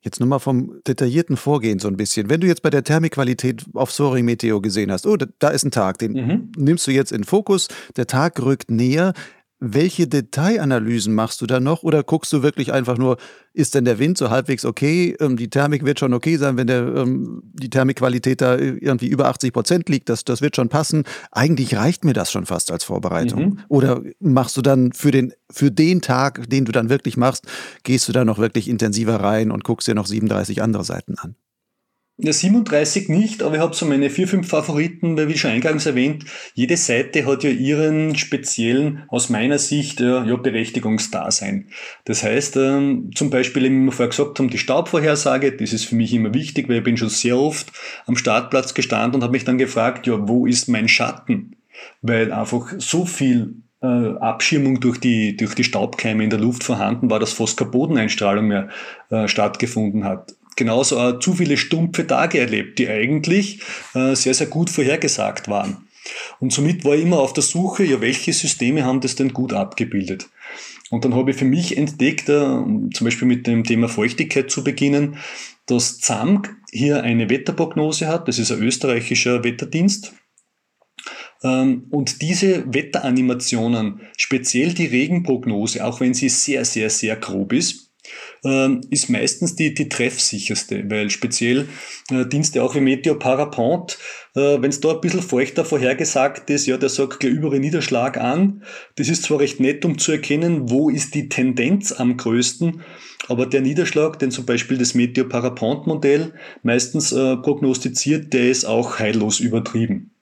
[0.00, 2.28] Jetzt nochmal vom detaillierten Vorgehen so ein bisschen.
[2.28, 5.70] Wenn du jetzt bei der Thermikqualität auf Soaring Meteo gesehen hast, oh, da ist ein
[5.70, 6.52] Tag, den mhm.
[6.58, 9.14] nimmst du jetzt in Fokus, der Tag rückt näher.
[9.72, 13.16] Welche Detailanalysen machst du da noch oder guckst du wirklich einfach nur,
[13.52, 15.16] ist denn der Wind so halbwegs okay?
[15.20, 19.26] Ähm, die Thermik wird schon okay sein, wenn der, ähm, die Thermikqualität da irgendwie über
[19.28, 21.04] 80 Prozent liegt, das, das wird schon passen.
[21.32, 23.44] Eigentlich reicht mir das schon fast als Vorbereitung.
[23.44, 23.58] Mhm.
[23.68, 27.46] Oder machst du dann für den, für den Tag, den du dann wirklich machst,
[27.84, 31.36] gehst du da noch wirklich intensiver rein und guckst dir noch 37 andere Seiten an?
[32.16, 35.84] Ja, 37 nicht, aber ich habe so meine vier, fünf Favoriten, weil wie schon eingangs
[35.84, 36.24] erwähnt,
[36.54, 41.70] jede Seite hat ja ihren speziellen, aus meiner Sicht, ja, ja Berechtigungsdasein.
[42.04, 45.96] Das heißt, ähm, zum Beispiel, wie wir vorher gesagt haben, die Staubvorhersage, das ist für
[45.96, 47.72] mich immer wichtig, weil ich bin schon sehr oft
[48.06, 51.56] am Startplatz gestanden und habe mich dann gefragt, ja, wo ist mein Schatten?
[52.00, 57.10] Weil einfach so viel äh, Abschirmung durch die, durch die Staubkeime in der Luft vorhanden
[57.10, 58.68] war, dass fast keine Bodeneinstrahlung mehr
[59.10, 63.60] äh, stattgefunden hat genauso auch zu viele stumpfe Tage erlebt, die eigentlich
[63.94, 65.88] äh, sehr, sehr gut vorhergesagt waren.
[66.38, 69.52] Und somit war ich immer auf der Suche, ja, welche Systeme haben das denn gut
[69.52, 70.28] abgebildet?
[70.90, 74.62] Und dann habe ich für mich entdeckt, äh, zum Beispiel mit dem Thema Feuchtigkeit zu
[74.62, 75.16] beginnen,
[75.66, 78.28] dass ZAMG hier eine Wetterprognose hat.
[78.28, 80.12] Das ist ein österreichischer Wetterdienst.
[81.42, 87.93] Ähm, und diese Wetteranimationen, speziell die Regenprognose, auch wenn sie sehr, sehr, sehr grob ist,
[88.90, 91.68] ist meistens die, die treffsicherste, weil speziell
[92.10, 93.98] äh, Dienste auch wie Meteo Parapont,
[94.34, 98.18] äh, wenn es da ein bisschen feuchter vorhergesagt ist, ja, der sagt gleich überall Niederschlag
[98.18, 98.62] an.
[98.96, 102.82] Das ist zwar recht nett, um zu erkennen, wo ist die Tendenz am größten,
[103.28, 108.66] aber der Niederschlag, den zum Beispiel das Meteo Parapont Modell meistens äh, prognostiziert, der ist
[108.66, 110.13] auch heillos übertrieben.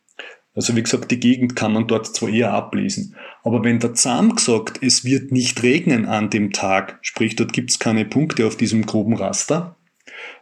[0.55, 3.17] Also wie gesagt, die Gegend kann man dort zwar eher ablesen.
[3.43, 7.71] Aber wenn der Zahn gesagt, es wird nicht regnen an dem Tag, sprich dort gibt
[7.71, 9.77] es keine Punkte auf diesem groben Raster,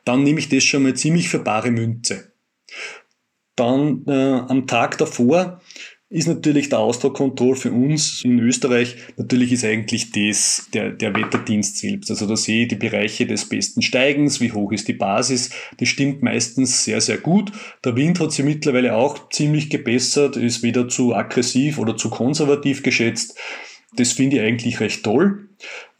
[0.04, 2.32] dann nehme ich das schon mal ziemlich für bare Münze.
[3.54, 5.60] Dann äh, am Tag davor
[6.10, 11.78] ist natürlich der Austauschkontroll für uns in Österreich, natürlich ist eigentlich das der, der Wetterdienst
[11.78, 12.10] selbst.
[12.10, 15.88] Also da sehe ich die Bereiche des besten Steigens, wie hoch ist die Basis, das
[15.88, 17.52] stimmt meistens sehr, sehr gut.
[17.84, 22.82] Der Wind hat sich mittlerweile auch ziemlich gebessert, ist weder zu aggressiv oder zu konservativ
[22.82, 23.38] geschätzt.
[23.94, 25.48] Das finde ich eigentlich recht toll.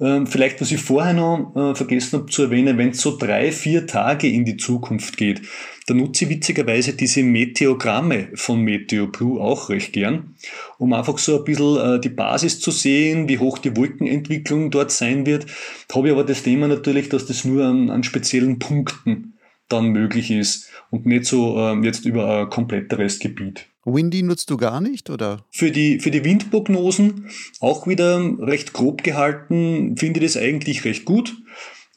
[0.00, 3.52] Ähm, vielleicht, was ich vorher noch äh, vergessen habe zu erwähnen, wenn es so drei,
[3.52, 5.42] vier Tage in die Zukunft geht,
[5.90, 10.36] dann nutze ich witzigerweise diese Meteogramme von Meteo Blue auch recht gern,
[10.78, 14.92] um einfach so ein bisschen äh, die Basis zu sehen, wie hoch die Wolkenentwicklung dort
[14.92, 15.46] sein wird.
[15.88, 19.34] Da habe ich aber das Thema natürlich, dass das nur an, an speziellen Punkten
[19.68, 23.66] dann möglich ist und nicht so äh, jetzt über ein kompletteres Gebiet.
[23.84, 25.44] Windy nutzt du gar nicht, oder?
[25.50, 31.04] Für die, für die Windprognosen auch wieder recht grob gehalten, finde ich das eigentlich recht
[31.04, 31.34] gut.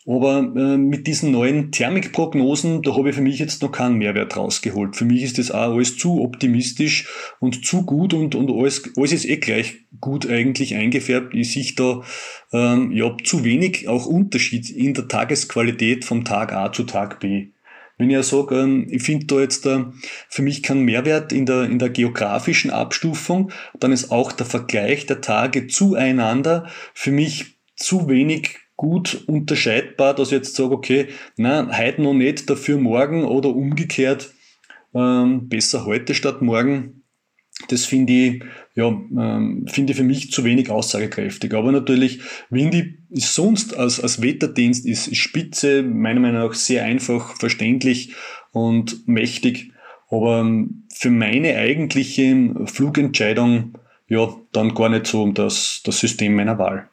[0.06, 4.36] Aber äh, mit diesen neuen Thermikprognosen, da habe ich für mich jetzt noch keinen Mehrwert
[4.36, 4.98] rausgeholt.
[4.98, 7.08] Für mich ist das auch alles zu optimistisch
[7.40, 11.34] und zu gut und, und alles, alles ist eh gleich gut eigentlich eingefärbt.
[11.34, 12.04] Ich sehe da
[12.52, 17.52] ähm, ja, zu wenig auch Unterschied in der Tagesqualität vom Tag A zu Tag B.
[17.98, 19.86] Wenn ich ja sage, ähm, ich finde da jetzt äh,
[20.28, 25.06] für mich keinen Mehrwert in der, in der geografischen Abstufung, dann ist auch der Vergleich
[25.06, 31.08] der Tage zueinander für mich zu wenig gut unterscheidbar, dass ich jetzt sage, okay,
[31.38, 34.34] na, heute noch nicht, dafür morgen oder umgekehrt,
[34.94, 37.04] ähm, besser heute statt morgen.
[37.70, 38.44] Das finde ich,
[38.76, 41.54] ja, ähm, finde ich für mich zu wenig aussagekräftig.
[41.54, 46.84] Aber natürlich, Windy ist sonst als, als Wetterdienst ist, ist spitze, meiner Meinung nach sehr
[46.84, 48.16] einfach, verständlich
[48.52, 49.72] und mächtig.
[50.10, 56.58] Aber ähm, für meine eigentliche Flugentscheidung, ja, dann gar nicht so das, das System meiner
[56.58, 56.90] Wahl.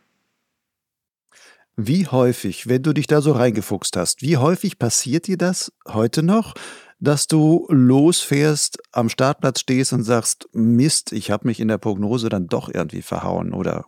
[1.87, 6.23] Wie häufig, wenn du dich da so reingefuchst hast, wie häufig passiert dir das heute
[6.23, 6.55] noch,
[6.99, 12.29] dass du losfährst, am Startplatz stehst und sagst, Mist, ich habe mich in der Prognose
[12.29, 13.87] dann doch irgendwie verhauen oder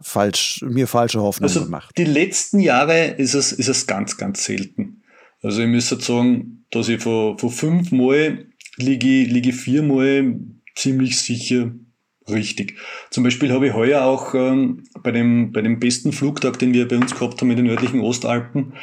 [0.00, 1.92] falsch, mir falsche Hoffnung also gemacht?
[1.98, 5.02] Die letzten Jahre ist es, ist es ganz, ganz selten.
[5.42, 10.38] Also ich müsste sagen, dass ich von, von fünf Mal liege, liege viermal
[10.76, 11.72] ziemlich sicher
[12.28, 12.76] richtig.
[13.10, 16.88] Zum Beispiel habe ich heuer auch ähm, bei, dem, bei dem besten Flugtag, den wir
[16.88, 18.74] bei uns gehabt haben in den nördlichen Ostalpen,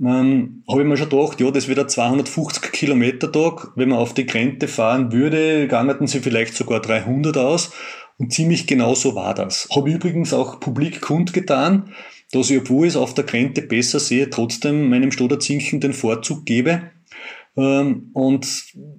[0.00, 3.72] ähm, habe ich mir schon gedacht, ja, das wird ein 250 Kilometer Tag.
[3.74, 7.72] Wenn man auf die Grenze fahren würde, gangerten sie vielleicht sogar 300 aus.
[8.16, 9.68] Und ziemlich genau so war das.
[9.74, 11.94] Habe übrigens auch publik kundgetan,
[12.32, 16.44] dass ich, obwohl ich es auf der Grenze besser sehe, trotzdem meinem Stoderzinken den Vorzug
[16.44, 16.90] gebe.
[17.58, 18.46] Ähm, und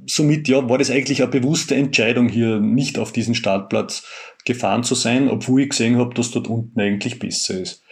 [0.05, 4.05] somit ja, war das eigentlich eine bewusste Entscheidung, hier nicht auf diesen Startplatz
[4.45, 7.83] gefahren zu sein, obwohl ich gesehen habe, dass dort unten eigentlich besser ist.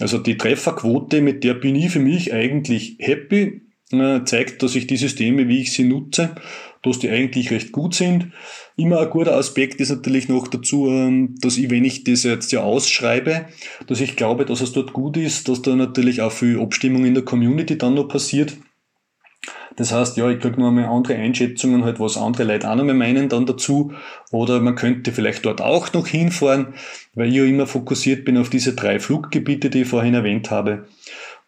[0.00, 4.86] Also die Trefferquote, mit der bin ich für mich eigentlich happy, äh, zeigt, dass ich
[4.86, 6.34] die Systeme, wie ich sie nutze,
[6.82, 8.32] dass die eigentlich recht gut sind.
[8.76, 12.52] Immer ein guter Aspekt ist natürlich noch dazu, ähm, dass ich, wenn ich das jetzt
[12.52, 13.46] ja ausschreibe,
[13.86, 17.14] dass ich glaube, dass es dort gut ist, dass da natürlich auch viel Abstimmung in
[17.14, 18.56] der Community dann noch passiert.
[19.78, 22.84] Das heißt, ja, ich kriege noch einmal andere Einschätzungen, halt, was andere Leute auch noch
[22.84, 23.92] meinen dann dazu.
[24.32, 26.74] Oder man könnte vielleicht dort auch noch hinfahren,
[27.14, 30.88] weil ich ja immer fokussiert bin auf diese drei Fluggebiete, die ich vorhin erwähnt habe.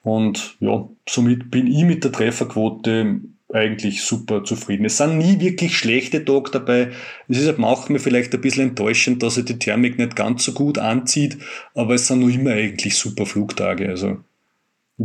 [0.04, 3.20] Und ja, somit bin ich mit der Trefferquote
[3.52, 4.84] eigentlich super zufrieden.
[4.84, 6.90] Es sind nie wirklich schlechte Tage dabei.
[7.26, 10.52] Es ist halt manchmal vielleicht ein bisschen enttäuschend, dass er die Thermik nicht ganz so
[10.52, 11.38] gut anzieht,
[11.74, 13.88] aber es sind noch immer eigentlich super Flugtage.
[13.88, 14.18] Also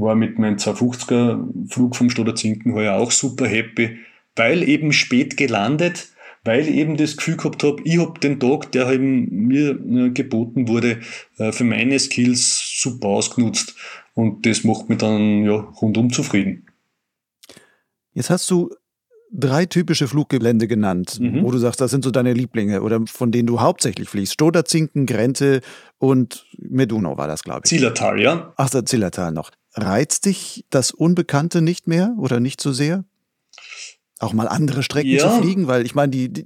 [0.02, 3.98] war mit meinem 250er Flug vom Stoderzinken heuer auch super happy,
[4.36, 6.10] weil eben spät gelandet,
[6.44, 10.68] weil eben das Gefühl gehabt habe, ich habe den Tag, der eben mir äh, geboten
[10.68, 11.00] wurde,
[11.38, 13.76] äh, für meine Skills super ausgenutzt
[14.14, 16.68] und das macht mich dann ja rundum zufrieden.
[18.14, 18.70] Jetzt hast du
[19.32, 21.44] drei typische Fluggelände genannt, mhm.
[21.44, 24.34] wo du sagst, das sind so deine Lieblinge oder von denen du hauptsächlich fliegst.
[24.34, 25.62] Stoderzinken, Grente
[25.98, 27.70] und Meduno war das, glaube ich.
[27.70, 28.54] Zillertal, ja.
[28.56, 29.52] Ach, das Zillertal noch.
[29.76, 33.04] Reizt dich das Unbekannte nicht mehr oder nicht so sehr?
[34.20, 35.30] Auch mal andere Strecken ja.
[35.30, 36.46] zu fliegen, weil ich meine, die, die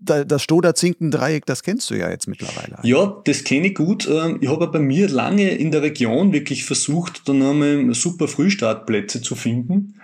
[0.00, 2.78] das Stoder-Zinken-Dreieck, das kennst du ja jetzt mittlerweile.
[2.82, 4.08] Ja, das kenne ich gut.
[4.08, 9.20] Ähm, ich habe bei mir lange in der Region wirklich versucht, da nochmal super Frühstartplätze
[9.20, 10.00] zu finden.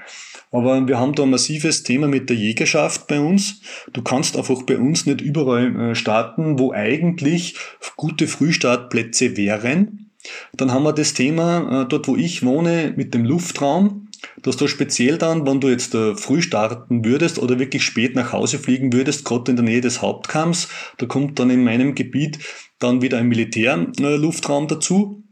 [0.53, 3.61] Aber wir haben da ein massives Thema mit der Jägerschaft bei uns.
[3.93, 7.57] Du kannst einfach bei uns nicht überall äh, starten, wo eigentlich
[7.97, 10.06] gute Frühstartplätze wären.
[10.55, 14.09] Dann haben wir das Thema äh, dort, wo ich wohne, mit dem Luftraum,
[14.43, 18.33] dass du speziell dann, wenn du jetzt äh, früh starten würdest oder wirklich spät nach
[18.33, 22.39] Hause fliegen würdest, gerade in der Nähe des Hauptkamms, da kommt dann in meinem Gebiet
[22.79, 25.23] dann wieder ein Militärluftraum dazu.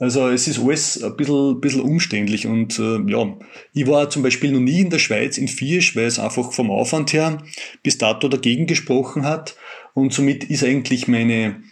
[0.00, 3.36] Also es ist alles ein bisschen, bisschen umständlich und äh, ja,
[3.74, 6.70] ich war zum Beispiel noch nie in der Schweiz in Viersch, weil es einfach vom
[6.70, 7.42] Aufwand her
[7.82, 9.56] bis dato dagegen gesprochen hat
[9.94, 11.64] und somit ist eigentlich meine,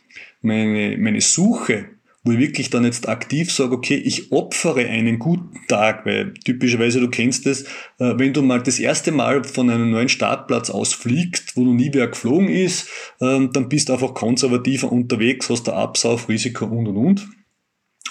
[0.43, 1.91] meine, meine Suche,
[2.27, 7.01] wo ich wirklich dann jetzt aktiv sage, okay, ich opfere einen guten Tag, weil typischerweise,
[7.01, 7.62] du kennst es,
[7.99, 11.73] äh, wenn du mal das erste Mal von einem neuen Startplatz aus fliegst, wo noch
[11.73, 12.89] nie wer geflogen ist,
[13.21, 17.29] äh, dann bist du einfach konservativer unterwegs, hast da Absaufrisiko und und und.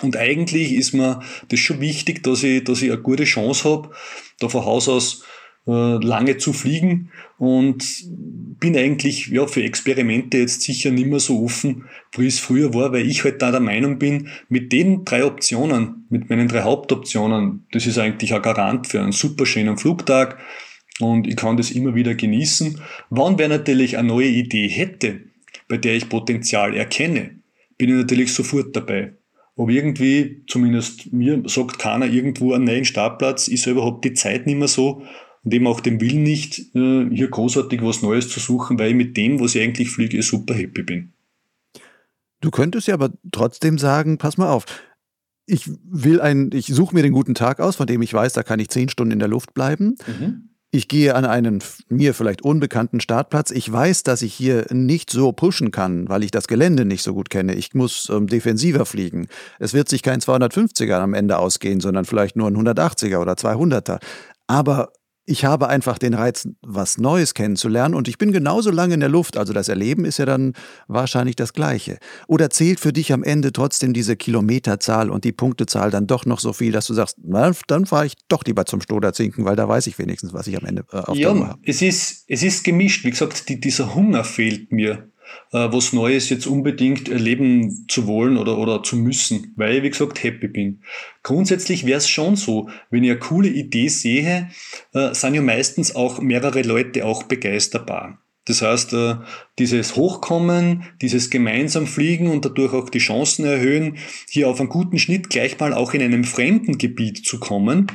[0.02, 3.92] Und eigentlich ist mir das schon wichtig, dass ich, dass ich eine gute Chance habe,
[4.40, 5.24] da von Haus aus
[5.68, 7.84] äh, lange zu fliegen und
[8.60, 12.94] bin eigentlich ja, für Experimente jetzt sicher nicht mehr so offen, wie es früher war,
[12.94, 17.66] weil ich halt da der Meinung bin, mit den drei Optionen, mit meinen drei Hauptoptionen,
[17.72, 20.38] das ist eigentlich ein Garant für einen super schönen Flugtag
[21.00, 22.80] und ich kann das immer wieder genießen.
[23.10, 25.22] Wann wer natürlich eine neue Idee hätte,
[25.68, 27.32] bei der ich Potenzial erkenne,
[27.78, 29.14] bin ich natürlich sofort dabei.
[29.58, 34.58] Aber irgendwie, zumindest mir sagt keiner irgendwo einen neuen Startplatz, ist überhaupt die Zeit nicht
[34.58, 35.04] mehr so
[35.46, 38.96] und eben auch den Willen nicht, äh, hier großartig was Neues zu suchen, weil ich
[38.96, 41.14] mit dem, was ich eigentlich fliege, super happy bin.
[42.42, 44.66] Du könntest ja aber trotzdem sagen, pass mal auf,
[45.46, 48.42] ich will ein, ich suche mir den guten Tag aus, von dem ich weiß, da
[48.42, 49.96] kann ich zehn Stunden in der Luft bleiben.
[50.08, 50.50] Mhm.
[50.72, 53.52] Ich gehe an einen mir vielleicht unbekannten Startplatz.
[53.52, 57.14] Ich weiß, dass ich hier nicht so pushen kann, weil ich das Gelände nicht so
[57.14, 57.54] gut kenne.
[57.54, 59.28] Ich muss ähm, defensiver fliegen.
[59.60, 64.00] Es wird sich kein 250er am Ende ausgehen, sondern vielleicht nur ein 180er oder 200er.
[64.48, 64.92] Aber
[65.26, 69.10] ich habe einfach den Reiz, was Neues kennenzulernen und ich bin genauso lange in der
[69.10, 70.54] Luft, also das Erleben ist ja dann
[70.88, 71.98] wahrscheinlich das gleiche.
[72.28, 76.40] Oder zählt für dich am Ende trotzdem diese Kilometerzahl und die Punktezahl dann doch noch
[76.40, 79.68] so viel, dass du sagst, na, dann fahre ich doch lieber zum Stoderzinken, weil da
[79.68, 81.60] weiß ich wenigstens, was ich am Ende äh, auf ja, der Uhr habe.
[81.64, 83.04] Es ist, es ist gemischt.
[83.04, 85.10] Wie gesagt, die, dieser Hunger fehlt mir
[85.52, 89.90] äh, was Neues jetzt unbedingt erleben zu wollen oder, oder zu müssen, weil ich, wie
[89.90, 90.82] gesagt, happy bin.
[91.24, 94.50] Grundsätzlich wäre es schon so, wenn ich eine coole Idee sehe,
[94.94, 98.20] äh, sind ja meistens auch mehrere Leute auch begeisterbar.
[98.46, 99.16] Das heißt, äh,
[99.58, 103.98] dieses Hochkommen, dieses gemeinsam Fliegen und dadurch auch die Chancen erhöhen,
[104.30, 107.88] hier auf einen guten Schnitt gleich mal auch in einem fremden Gebiet zu kommen,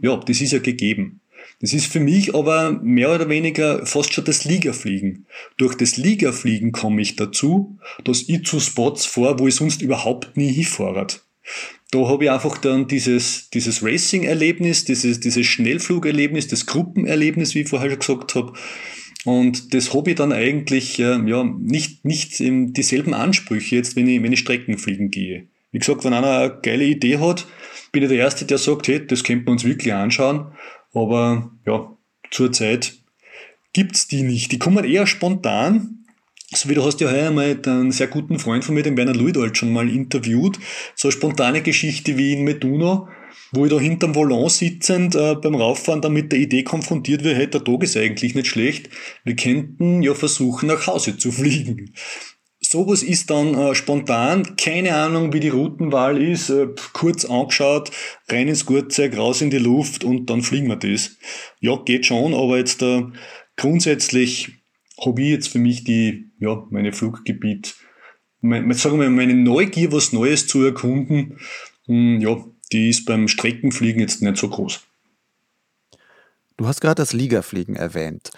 [0.00, 1.21] ja, das ist ja gegeben.
[1.62, 5.26] Das ist für mich aber mehr oder weniger fast schon das Ligafliegen.
[5.56, 10.36] Durch das Ligafliegen komme ich dazu, dass ich zu Spots fahre, wo ich sonst überhaupt
[10.36, 11.06] nie hinfahre.
[11.92, 17.68] Da habe ich einfach dann dieses, dieses Racing-Erlebnis, dieses, dieses Schnellflugerlebnis, das Gruppenerlebnis, wie ich
[17.68, 18.54] vorher schon gesagt habe.
[19.24, 24.20] Und das habe ich dann eigentlich äh, ja, nicht, nicht dieselben Ansprüche jetzt, wenn ich,
[24.20, 25.46] wenn ich Streckenfliegen gehe.
[25.70, 27.46] Wie gesagt, wenn einer eine geile Idee hat,
[27.92, 30.52] bin ich der Erste, der sagt, hey, das könnte man uns wirklich anschauen.
[30.92, 31.96] Aber ja,
[32.30, 32.94] zurzeit
[33.72, 34.52] gibt's die nicht.
[34.52, 36.04] Die kommen eher spontan.
[36.54, 39.14] So wie du hast ja heuer mal einen sehr guten Freund von mir, den Werner
[39.14, 40.58] Luidold, schon mal interviewt.
[40.94, 43.08] So eine spontane Geschichte wie in Meduno,
[43.52, 47.38] wo ich da hinterm Volant sitzend äh, beim Rauffahren dann mit der Idee konfrontiert werde,
[47.38, 48.90] hey, der Tag ist eigentlich nicht schlecht.
[49.24, 51.94] Wir könnten ja versuchen, nach Hause zu fliegen.
[52.72, 57.90] Sowas ist dann äh, spontan, keine Ahnung, wie die Routenwahl ist, äh, kurz angeschaut,
[58.30, 61.18] rein ins Gurtzeug, raus in die Luft und dann fliegen wir das.
[61.60, 63.02] Ja, geht schon, aber jetzt äh,
[63.58, 64.52] grundsätzlich
[64.98, 67.74] habe ich jetzt für mich die, ja, meine Fluggebiet,
[68.40, 71.36] mein, sagen wir, meine Neugier, was Neues zu erkunden,
[71.88, 74.80] mh, hm, ja, die ist beim Streckenfliegen jetzt nicht so groß.
[76.56, 78.30] Du hast gerade das Ligafliegen erwähnt.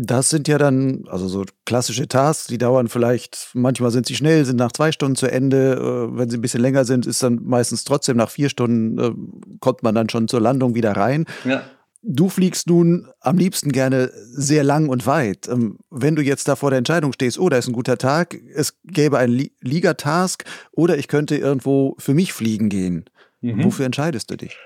[0.00, 4.44] Das sind ja dann, also so klassische Tasks, die dauern vielleicht, manchmal sind sie schnell,
[4.44, 5.72] sind nach zwei Stunden zu Ende.
[5.74, 9.10] Äh, wenn sie ein bisschen länger sind, ist dann meistens trotzdem nach vier Stunden, äh,
[9.58, 11.24] kommt man dann schon zur Landung wieder rein.
[11.44, 11.62] Ja.
[12.02, 15.48] Du fliegst nun am liebsten gerne sehr lang und weit.
[15.48, 18.38] Ähm, wenn du jetzt da vor der Entscheidung stehst, oh, da ist ein guter Tag,
[18.54, 23.06] es gäbe einen Liga-Task oder ich könnte irgendwo für mich fliegen gehen.
[23.40, 23.64] Mhm.
[23.64, 24.56] Wofür entscheidest du dich?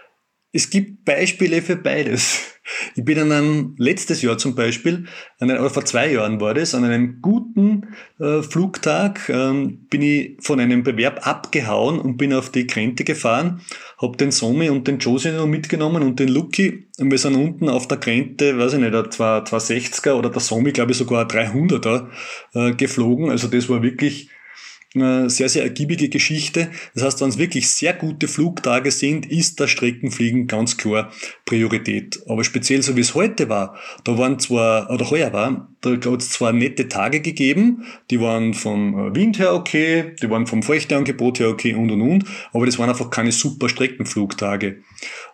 [0.55, 2.53] Es gibt Beispiele für beides.
[2.95, 5.07] Ich bin an einem, letztes Jahr zum Beispiel,
[5.39, 7.89] an einem, oder vor zwei Jahren war das, an einem guten
[8.21, 13.63] äh, Flugtag ähm, bin ich von einem Bewerb abgehauen und bin auf die Krente gefahren,
[14.01, 17.69] habe den Somi und den Josie noch mitgenommen und den Lucky und wir sind unten
[17.69, 21.29] auf der Krente, weiß ich nicht, ein 260er oder der Somi, glaube ich, sogar ein
[21.29, 22.09] 300er
[22.55, 23.31] äh, geflogen.
[23.31, 24.29] Also das war wirklich
[24.95, 26.71] sehr, sehr ergiebige Geschichte.
[26.95, 31.11] Das heißt, wenn es wirklich sehr gute Flugtage sind, ist das Streckenfliegen ganz klar
[31.47, 32.21] Priorität.
[32.29, 36.23] Aber speziell so wie es heute war, da waren zwar, oder heuer war, da hat
[36.23, 40.63] es zwar nette Tage gegeben, die waren vom äh, Wind her okay, die waren vom
[40.63, 44.83] Feuchteangebot her okay und und und, aber das waren einfach keine super Streckenflugtage.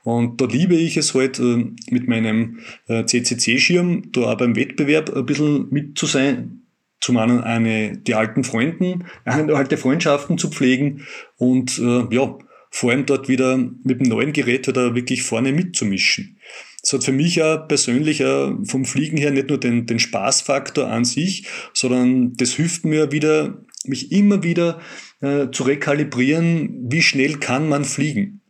[0.05, 5.14] Und da liebe ich es halt äh, mit meinem äh, CCC-Schirm, da auch beim Wettbewerb
[5.14, 6.58] ein bisschen mit zu sein,
[7.01, 11.07] zum einen eine, die alten Freunden, eine alte Freundschaften zu pflegen
[11.37, 12.39] und äh, ja,
[12.71, 16.39] vor allem dort wieder mit dem neuen Gerät oder wirklich vorne mitzumischen.
[16.83, 20.89] Das hat für mich auch persönlich auch vom Fliegen her nicht nur den, den Spaßfaktor
[20.89, 24.81] an sich, sondern das hilft mir wieder, mich immer wieder
[25.21, 28.43] äh, zu rekalibrieren, wie schnell kann man fliegen.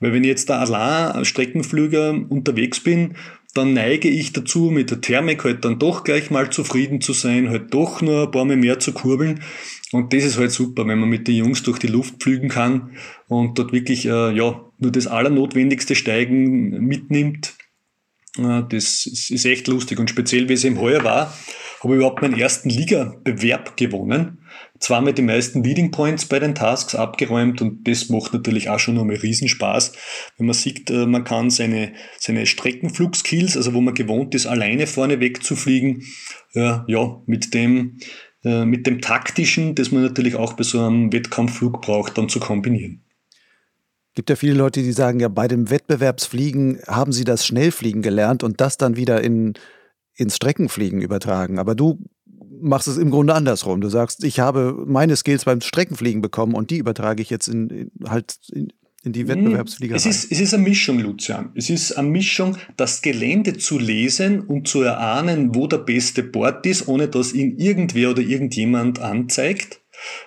[0.00, 3.16] Weil wenn ich jetzt da allein als Streckenflüger unterwegs bin,
[3.54, 7.48] dann neige ich dazu, mit der Thermik halt dann doch gleich mal zufrieden zu sein,
[7.48, 9.42] halt doch nur ein paar Mal mehr zu kurbeln.
[9.92, 12.92] Und das ist halt super, wenn man mit den Jungs durch die Luft fliegen kann
[13.26, 17.54] und dort wirklich äh, ja, nur das Allernotwendigste Steigen mitnimmt.
[18.38, 19.98] Äh, das ist echt lustig.
[19.98, 21.34] Und speziell, wie es im Heuer war,
[21.80, 24.38] habe ich überhaupt meinen ersten Liga-Bewerb gewonnen
[24.80, 28.94] zweimal die meisten Leading Points bei den Tasks abgeräumt und das macht natürlich auch schon
[28.94, 29.92] nochmal Riesenspaß,
[30.38, 34.86] wenn man sieht, äh, man kann seine, seine Streckenflugskills, also wo man gewohnt ist, alleine
[34.86, 36.02] vorne wegzufliegen,
[36.54, 37.98] äh, ja, mit dem,
[38.42, 42.40] äh, mit dem taktischen, das man natürlich auch bei so einem Wettkampfflug braucht, dann zu
[42.40, 43.02] kombinieren.
[44.14, 48.42] Gibt ja viele Leute, die sagen, ja, bei dem Wettbewerbsfliegen haben sie das Schnellfliegen gelernt
[48.42, 49.54] und das dann wieder in,
[50.20, 51.58] ins Streckenfliegen übertragen.
[51.58, 51.98] Aber du
[52.60, 53.80] machst es im Grunde andersrum.
[53.80, 57.70] Du sagst, ich habe meine Skills beim Streckenfliegen bekommen und die übertrage ich jetzt in,
[57.70, 58.68] in halt in,
[59.02, 59.96] in die hm, Wettbewerbsfliegerei.
[59.96, 61.50] Es ist, es ist eine Mischung, Lucian.
[61.54, 66.66] Es ist eine Mischung, das Gelände zu lesen und zu erahnen, wo der beste Bord
[66.66, 69.79] ist, ohne dass ihn irgendwer oder irgendjemand anzeigt.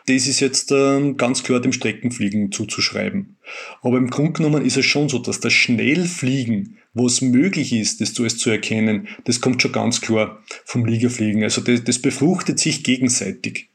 [0.06, 3.38] Das ist jetzt ähm, ganz klar dem Streckenfliegen zuzuschreiben.
[3.82, 8.02] Aber im Grunde genommen ist es schon so, dass das Schnellfliegen wo es möglich ist,
[8.02, 11.44] das alles zu erkennen, das kommt schon ganz klar vom Liegefliegen.
[11.44, 13.70] Also das, das befruchtet sich gegenseitig.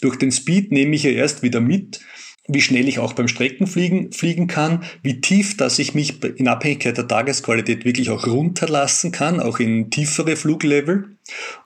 [0.00, 2.00] Durch den Speed nehme ich ja erst wieder mit,
[2.48, 6.96] wie schnell ich auch beim Streckenfliegen fliegen kann, wie tief, dass ich mich in Abhängigkeit
[6.96, 11.16] der Tagesqualität wirklich auch runterlassen kann, auch in tiefere Fluglevel,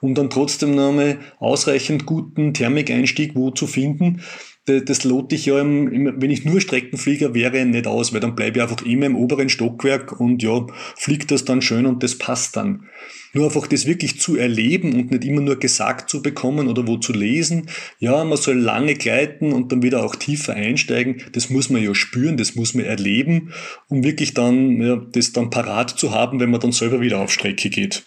[0.01, 4.21] um dann trotzdem noch einmal ausreichend guten Thermikeinstieg wo zu finden,
[4.65, 8.57] das lote ich ja, im, wenn ich nur Streckenflieger wäre, nicht aus, weil dann bleibe
[8.57, 12.57] ich einfach immer im oberen Stockwerk und ja, fliegt das dann schön und das passt
[12.57, 12.87] dann.
[13.33, 16.97] Nur einfach das wirklich zu erleben und nicht immer nur gesagt zu bekommen oder wo
[16.97, 21.69] zu lesen, ja, man soll lange gleiten und dann wieder auch tiefer einsteigen, das muss
[21.69, 23.51] man ja spüren, das muss man erleben,
[23.87, 27.31] um wirklich dann ja, das dann parat zu haben, wenn man dann selber wieder auf
[27.31, 28.03] Strecke geht.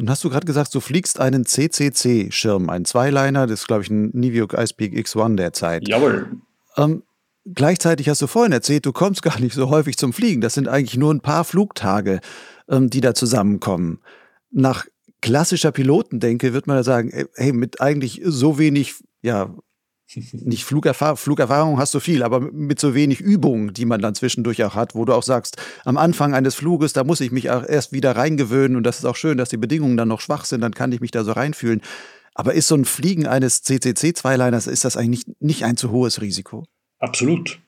[0.00, 3.90] Nun hast du gerade gesagt, du fliegst einen CCC-Schirm, ein Zweiliner, das ist, glaube ich,
[3.90, 5.86] ein Niviuk Icepeak X1 derzeit.
[5.86, 6.38] Jawohl.
[6.78, 7.02] Ähm,
[7.44, 10.40] gleichzeitig hast du vorhin erzählt, du kommst gar nicht so häufig zum Fliegen.
[10.40, 12.20] Das sind eigentlich nur ein paar Flugtage,
[12.70, 14.00] ähm, die da zusammenkommen.
[14.50, 14.86] Nach
[15.20, 19.54] klassischer Pilotendenke wird man da sagen, hey, mit eigentlich so wenig ja,
[20.32, 24.62] nicht Flugerfahrung, Flugerfahrung hast du viel, aber mit so wenig Übung, die man dann zwischendurch
[24.64, 27.66] auch hat, wo du auch sagst, am Anfang eines Fluges, da muss ich mich auch
[27.66, 30.60] erst wieder reingewöhnen und das ist auch schön, dass die Bedingungen dann noch schwach sind,
[30.60, 31.80] dann kann ich mich da so reinfühlen.
[32.34, 36.20] Aber ist so ein Fliegen eines CCC-Zweiliners, ist das eigentlich nicht, nicht ein zu hohes
[36.20, 36.64] Risiko?
[36.98, 37.60] Absolut.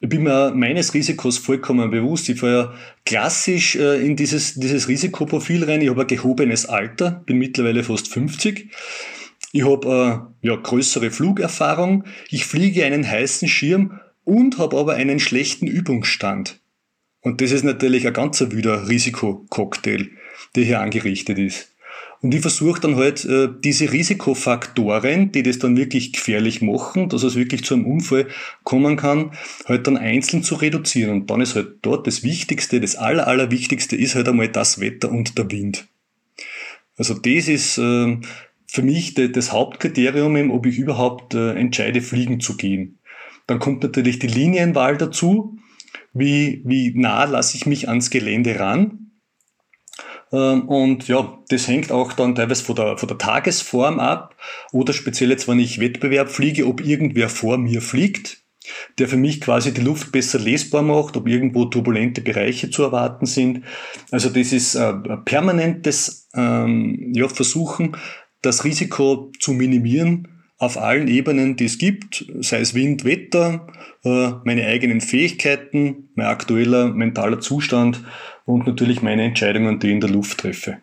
[0.00, 2.28] Ich bin mir meines Risikos vollkommen bewusst.
[2.28, 2.74] Ich fahre ja
[3.04, 5.80] klassisch äh, in dieses, dieses Risikoprofil rein.
[5.80, 8.70] Ich habe ein gehobenes Alter, bin mittlerweile fast 50.
[9.52, 15.20] Ich habe äh, ja, größere Flugerfahrung, ich fliege einen heißen Schirm und habe aber einen
[15.20, 16.60] schlechten Übungsstand.
[17.22, 20.10] Und das ist natürlich ein ganz wilder Risikococktail,
[20.54, 21.72] der hier angerichtet ist.
[22.22, 27.22] Und ich versuche dann halt äh, diese Risikofaktoren, die das dann wirklich gefährlich machen, dass
[27.22, 28.26] es wirklich zu einem Unfall
[28.64, 29.32] kommen kann,
[29.66, 31.10] halt dann einzeln zu reduzieren.
[31.10, 35.10] Und dann ist halt dort das Wichtigste, das Aller, Allerwichtigste ist halt einmal das Wetter
[35.10, 35.86] und der Wind.
[36.96, 38.16] Also das ist äh,
[38.76, 42.98] für mich das Hauptkriterium, ob ich überhaupt äh, entscheide, fliegen zu gehen.
[43.46, 45.58] Dann kommt natürlich die Linienwahl dazu.
[46.12, 49.12] Wie, wie nah lasse ich mich ans Gelände ran?
[50.30, 54.36] Ähm, und ja, das hängt auch dann teilweise von der, von der Tagesform ab
[54.72, 58.42] oder speziell jetzt, wenn ich Wettbewerb fliege, ob irgendwer vor mir fliegt,
[58.98, 63.24] der für mich quasi die Luft besser lesbar macht, ob irgendwo turbulente Bereiche zu erwarten
[63.24, 63.64] sind.
[64.10, 64.92] Also das ist äh,
[65.24, 67.96] permanentes ähm, ja, Versuchen,
[68.46, 70.28] das Risiko zu minimieren
[70.58, 73.66] auf allen Ebenen, die es gibt, sei es Wind, Wetter,
[74.04, 78.02] äh, meine eigenen Fähigkeiten, mein aktueller mentaler Zustand
[78.46, 80.78] und natürlich meine Entscheidungen, die ich in der Luft treffe.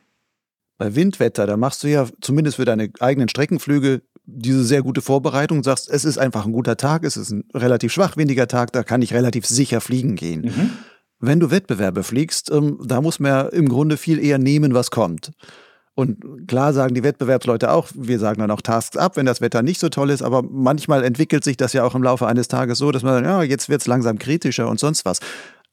[0.78, 5.64] Bei Windwetter, da machst du ja zumindest für deine eigenen Streckenflüge diese sehr gute Vorbereitung,
[5.64, 9.02] sagst, es ist einfach ein guter Tag, es ist ein relativ schwachwindiger Tag, da kann
[9.02, 10.42] ich relativ sicher fliegen gehen.
[10.42, 10.70] Mhm.
[11.20, 14.92] Wenn du Wettbewerbe fliegst, ähm, da muss man ja im Grunde viel eher nehmen, was
[14.92, 15.32] kommt.
[15.96, 19.62] Und klar sagen die Wettbewerbsleute auch, wir sagen dann auch Tasks ab, wenn das Wetter
[19.62, 22.80] nicht so toll ist, aber manchmal entwickelt sich das ja auch im Laufe eines Tages
[22.80, 25.20] so, dass man dann, ja, jetzt wird es langsam kritischer und sonst was.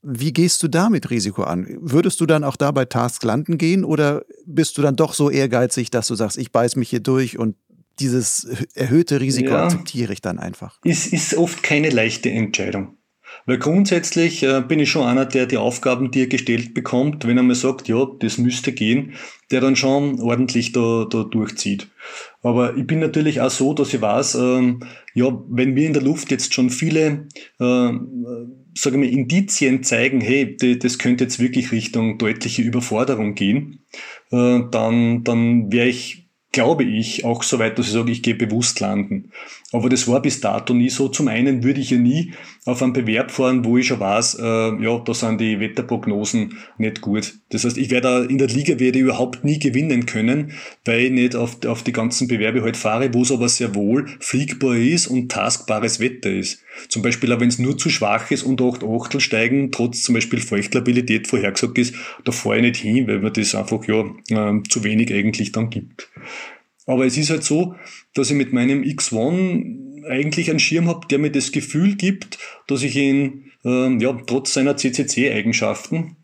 [0.03, 1.67] Wie gehst du da mit Risiko an?
[1.81, 5.31] Würdest du dann auch da bei Tasks landen gehen oder bist du dann doch so
[5.31, 7.57] ehrgeizig, dass du sagst, ich beiß mich hier durch und
[7.99, 10.79] dieses erhöhte Risiko ja, akzeptiere ich dann einfach?
[10.85, 12.97] Es ist oft keine leichte Entscheidung.
[13.47, 17.37] Weil grundsätzlich äh, bin ich schon einer, der die Aufgaben, die er gestellt bekommt, wenn
[17.37, 19.15] er mir sagt, ja, das müsste gehen,
[19.51, 21.89] der dann schon ordentlich da, da durchzieht.
[22.43, 24.81] Aber ich bin natürlich auch so, dass ich weiß, ähm,
[25.15, 27.29] ja, wenn wir in der Luft jetzt schon viele,
[27.59, 27.93] äh,
[28.75, 33.81] sage mal, Indizien zeigen, hey, das könnte jetzt wirklich Richtung deutliche Überforderung gehen,
[34.31, 36.21] äh, dann, dann wäre ich
[36.53, 39.31] glaube ich, auch so weit, dass ich sage, ich gehe bewusst landen.
[39.73, 41.09] Aber das war bis dato nie so.
[41.09, 42.33] Zum einen würde ich ja nie
[42.65, 47.01] auf einen Bewerb fahren, wo ich schon weiß, äh, ja, da sind die Wetterprognosen nicht
[47.01, 47.35] gut.
[47.51, 50.53] Das heißt, ich werde in der Liga werde überhaupt nie gewinnen können,
[50.85, 54.09] weil ich nicht auf, auf die ganzen Bewerbe halt fahre, wo es aber sehr wohl
[54.19, 56.63] fliegbar ist und taskbares Wetter ist.
[56.89, 60.15] Zum Beispiel auch wenn es nur zu schwach ist und 8 Achtel steigen, trotz zum
[60.17, 61.95] Beispiel Feuchtlabilität vorhergesagt ist,
[62.25, 65.71] da fahre ich nicht hin, weil mir das einfach ja äh, zu wenig eigentlich dann
[65.71, 66.11] gibt.
[66.87, 67.77] Aber es ist halt so,
[68.15, 72.83] dass ich mit meinem X1 eigentlich einen Schirm habe, der mir das Gefühl gibt, dass
[72.83, 76.17] ich ihn ähm, ja, trotz seiner CCC-Eigenschaften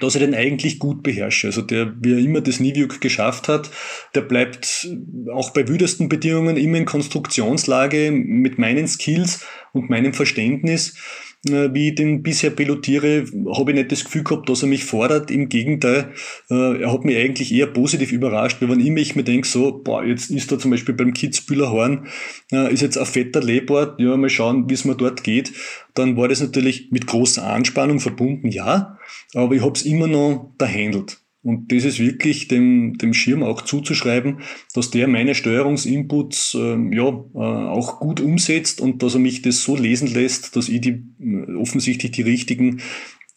[0.00, 1.48] dass er den eigentlich gut beherrsche.
[1.48, 3.70] Also der, wie er immer das Niviuk geschafft hat,
[4.14, 4.88] der bleibt
[5.32, 10.96] auch bei wüdesten Bedingungen immer in Konstruktionslage mit meinen Skills und meinem Verständnis
[11.44, 13.24] wie ich den bisher pilotiere,
[13.56, 15.30] habe ich nicht das Gefühl gehabt, dass er mich fordert.
[15.30, 16.12] Im Gegenteil,
[16.50, 19.80] äh, er hat mich eigentlich eher positiv überrascht, weil wenn immer ich mir denke, so,
[19.82, 22.06] boah, jetzt ist da zum Beispiel beim Kitzbühler Horn,
[22.52, 25.52] äh, ist jetzt ein fetter Lebort, ja, mal schauen, wie es mir dort geht,
[25.94, 28.98] dann war das natürlich mit großer Anspannung verbunden, ja,
[29.34, 31.21] aber ich habe es immer noch dahandelt.
[31.44, 34.42] Und das ist wirklich dem, dem Schirm auch zuzuschreiben,
[34.74, 39.62] dass der meine Steuerungsinputs äh, ja, äh, auch gut umsetzt und dass er mich das
[39.62, 42.80] so lesen lässt, dass ich die, äh, offensichtlich die richtigen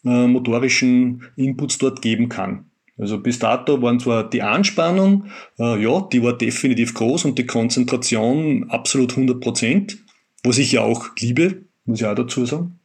[0.06, 2.66] äh, motorischen Inputs dort geben kann.
[2.98, 5.26] Also bis dato waren zwar die Anspannung,
[5.60, 9.98] äh, ja, die war definitiv groß und die Konzentration absolut 100 Prozent,
[10.44, 12.80] was ich ja auch liebe, muss ich auch dazu sagen.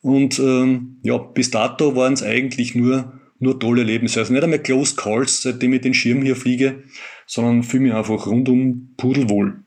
[0.00, 4.20] Und ähm, ja, bis dato waren es eigentlich nur, nur tolle Erlebnisse.
[4.20, 6.82] Also nicht einmal Close Calls, seitdem ich den Schirm hier fliege,
[7.26, 9.64] sondern fühle mich einfach rundum pudelwohl.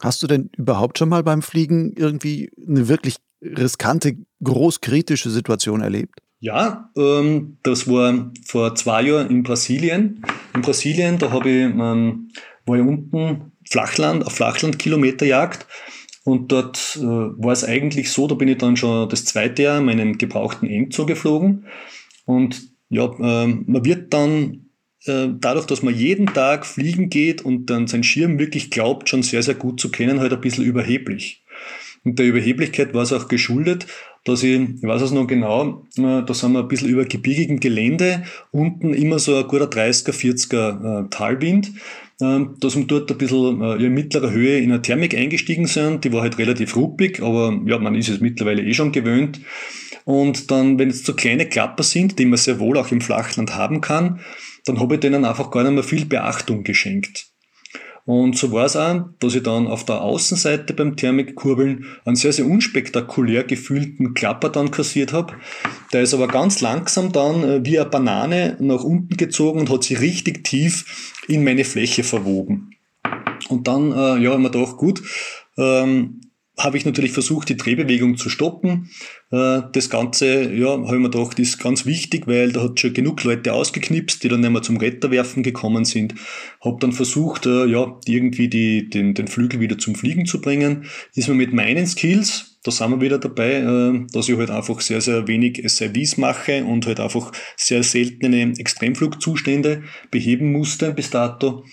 [0.00, 6.20] Hast du denn überhaupt schon mal beim Fliegen irgendwie eine wirklich riskante, großkritische Situation erlebt?
[6.38, 10.22] Ja, ähm, das war vor zwei Jahren in Brasilien.
[10.54, 12.30] In Brasilien, da habe ich, ähm,
[12.66, 15.66] war ich unten Flachland, auf Flachlandkilometerjagd
[16.24, 19.80] und dort äh, war es eigentlich so, da bin ich dann schon das zweite Jahr
[19.80, 21.66] meinen gebrauchten Enzo geflogen
[22.26, 24.66] und ja, äh, man wird dann
[25.06, 29.22] äh, dadurch, dass man jeden Tag fliegen geht und dann seinen Schirm wirklich glaubt, schon
[29.22, 31.44] sehr, sehr gut zu kennen, halt ein bisschen überheblich.
[32.04, 33.86] Und der Überheblichkeit war es auch geschuldet,
[34.24, 37.60] dass ich, ich weiß es noch genau, äh, da sind wir ein bisschen über gebirgigem
[37.60, 41.72] Gelände, unten immer so ein guter 30er, 40er äh, Talwind,
[42.20, 46.04] äh, dass wir dort ein bisschen äh, in mittlerer Höhe in eine Thermik eingestiegen sind,
[46.04, 49.40] die war halt relativ ruppig, aber ja, man ist es mittlerweile eh schon gewöhnt.
[50.06, 53.56] Und dann, wenn es so kleine Klapper sind, die man sehr wohl auch im Flachland
[53.56, 54.20] haben kann,
[54.64, 57.26] dann habe ich denen einfach gar nicht mehr viel Beachtung geschenkt.
[58.04, 62.32] Und so war es auch, dass ich dann auf der Außenseite beim Thermikkurbeln einen sehr,
[62.32, 65.34] sehr unspektakulär gefühlten Klapper dann kassiert habe.
[65.92, 69.82] Der ist aber ganz langsam dann äh, wie eine Banane nach unten gezogen und hat
[69.82, 72.76] sich richtig tief in meine Fläche verwoben.
[73.48, 75.02] Und dann, äh, ja, haben wir gedacht, gut,
[75.58, 76.20] ähm,
[76.58, 78.88] habe ich natürlich versucht, die Drehbewegung zu stoppen.
[79.30, 82.94] Äh, das Ganze, ja, habe ich mir gedacht, ist ganz wichtig, weil da hat schon
[82.94, 86.14] genug Leute ausgeknipst, die dann nicht mehr zum Retterwerfen gekommen sind.
[86.62, 90.86] Habe dann versucht, äh, ja, irgendwie die, den, den Flügel wieder zum Fliegen zu bringen.
[91.14, 94.80] Ist mir mit meinen Skills, da sind wir wieder dabei, äh, dass ich halt einfach
[94.80, 101.64] sehr, sehr wenig SIVs mache und halt einfach sehr seltene Extremflugzustände beheben musste bis dato.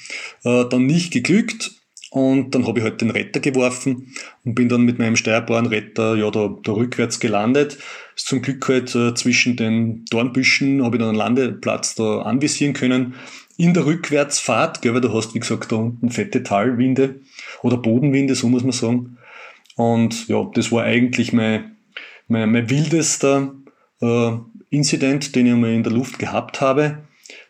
[0.43, 1.82] Dann nicht geglückt
[2.13, 4.13] und dann habe ich halt den Retter geworfen
[4.45, 7.79] und bin dann mit meinem steuerbaren Retter ja da, da rückwärts gelandet.
[8.15, 12.73] Ist zum Glück halt äh, zwischen den Dornbüschen habe ich dann einen Landeplatz da anvisieren
[12.73, 13.15] können.
[13.57, 17.21] In der Rückwärtsfahrt, gell, weil du hast, wie gesagt, da unten fette Talwinde
[17.63, 19.17] oder Bodenwinde, so muss man sagen.
[19.75, 21.77] Und ja, das war eigentlich mein,
[22.27, 23.55] mein, mein wildester
[24.01, 24.33] äh,
[24.69, 26.99] Incident, den ich einmal in der Luft gehabt habe.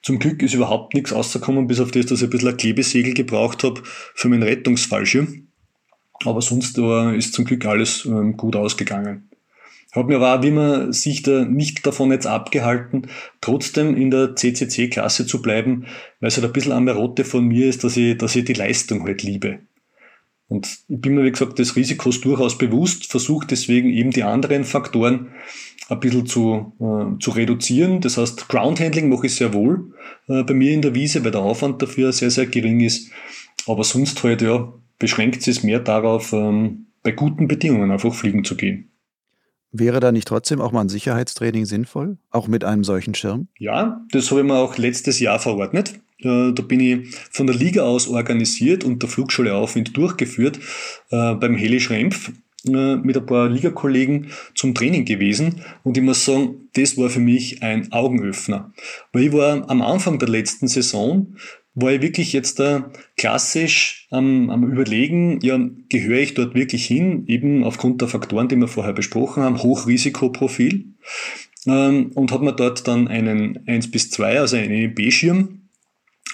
[0.04, 3.14] Zum Glück ist überhaupt nichts rausgekommen, bis auf das, dass ich ein bisschen ein Klebesegel
[3.14, 5.48] gebraucht habe für meinen Rettungsfallschirm.
[6.26, 9.30] Aber sonst ist zum Glück alles ähm, gut ausgegangen.
[9.94, 13.08] Hat mir aber auch, wie man sich da nicht davon jetzt abgehalten,
[13.42, 15.86] trotzdem in der CCC-Klasse zu bleiben,
[16.20, 18.54] weil es halt ein bisschen eine Rotte von mir ist, dass ich, dass ich die
[18.54, 19.60] Leistung halt liebe.
[20.48, 24.66] Und ich bin mir, wie gesagt, des Risikos durchaus bewusst, versuche deswegen eben die anderen
[24.66, 25.32] Faktoren
[25.90, 28.02] ein bisschen zu, äh, zu reduzieren.
[28.02, 29.94] Das heißt, Groundhandling mache ich sehr wohl
[30.28, 33.12] äh, bei mir in der Wiese, weil der Aufwand dafür sehr, sehr gering ist.
[33.68, 38.56] Aber sonst halt, ja, beschränkt es mehr darauf, ähm, bei guten Bedingungen einfach fliegen zu
[38.56, 38.90] gehen.
[39.72, 43.48] Wäre da nicht trotzdem auch mal ein Sicherheitstraining sinnvoll, auch mit einem solchen Schirm?
[43.58, 45.96] Ja, das habe ich mir auch letztes Jahr verordnet.
[46.20, 50.60] Äh, da bin ich von der Liga aus organisiert und der Flugschule Aufwind durchgeführt
[51.10, 52.32] äh, beim Heli Schrempf
[52.66, 57.62] mit ein paar Ligakollegen zum Training gewesen und ich muss sagen, das war für mich
[57.62, 58.72] ein Augenöffner.
[59.12, 61.36] Weil ich war am Anfang der letzten Saison,
[61.76, 65.60] war ich wirklich jetzt da klassisch am, am Überlegen, ja,
[65.90, 70.94] gehöre ich dort wirklich hin, eben aufgrund der Faktoren, die wir vorher besprochen haben, Hochrisikoprofil.
[71.66, 75.70] Ähm, und habe mir dort dann einen 1 bis 2, also einen EB-Schirm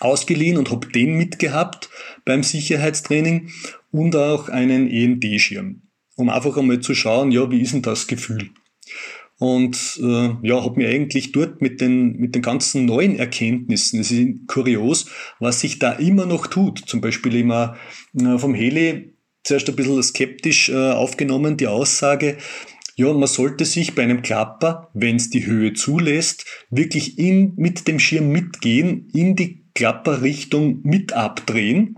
[0.01, 1.89] ausgeliehen und habe den mitgehabt
[2.25, 3.49] beim Sicherheitstraining
[3.91, 5.81] und auch einen END-Schirm
[6.19, 8.49] um einfach einmal zu schauen, ja, wie ist denn das Gefühl?
[9.37, 14.11] Und äh, ja, habe mir eigentlich dort mit den, mit den ganzen neuen Erkenntnissen, es
[14.11, 15.05] ist kurios,
[15.39, 16.79] was sich da immer noch tut.
[16.79, 17.77] Zum Beispiel immer
[18.19, 19.13] äh, vom Heli
[19.43, 22.35] zuerst ein bisschen skeptisch äh, aufgenommen, die Aussage,
[22.97, 27.87] ja, man sollte sich bei einem Klapper, wenn es die Höhe zulässt, wirklich in, mit
[27.87, 31.95] dem Schirm mitgehen, in die Klapperrichtung mit abdrehen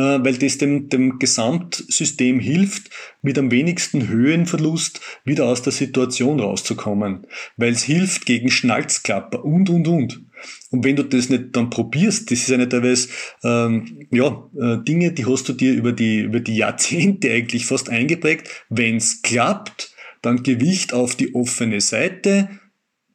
[0.00, 2.90] weil das dem, dem Gesamtsystem hilft,
[3.20, 7.26] mit am wenigsten Höhenverlust wieder aus der Situation rauszukommen,
[7.56, 10.22] weil es hilft gegen Schnalzklapper und, und, und.
[10.70, 13.08] Und wenn du das nicht dann probierst, das ist eine teilweise
[13.44, 17.88] ähm, ja, äh, Dinge, die hast du dir über die, über die Jahrzehnte eigentlich fast
[17.88, 18.48] eingeprägt.
[18.68, 22.48] Wenn es klappt, dann Gewicht auf die offene Seite,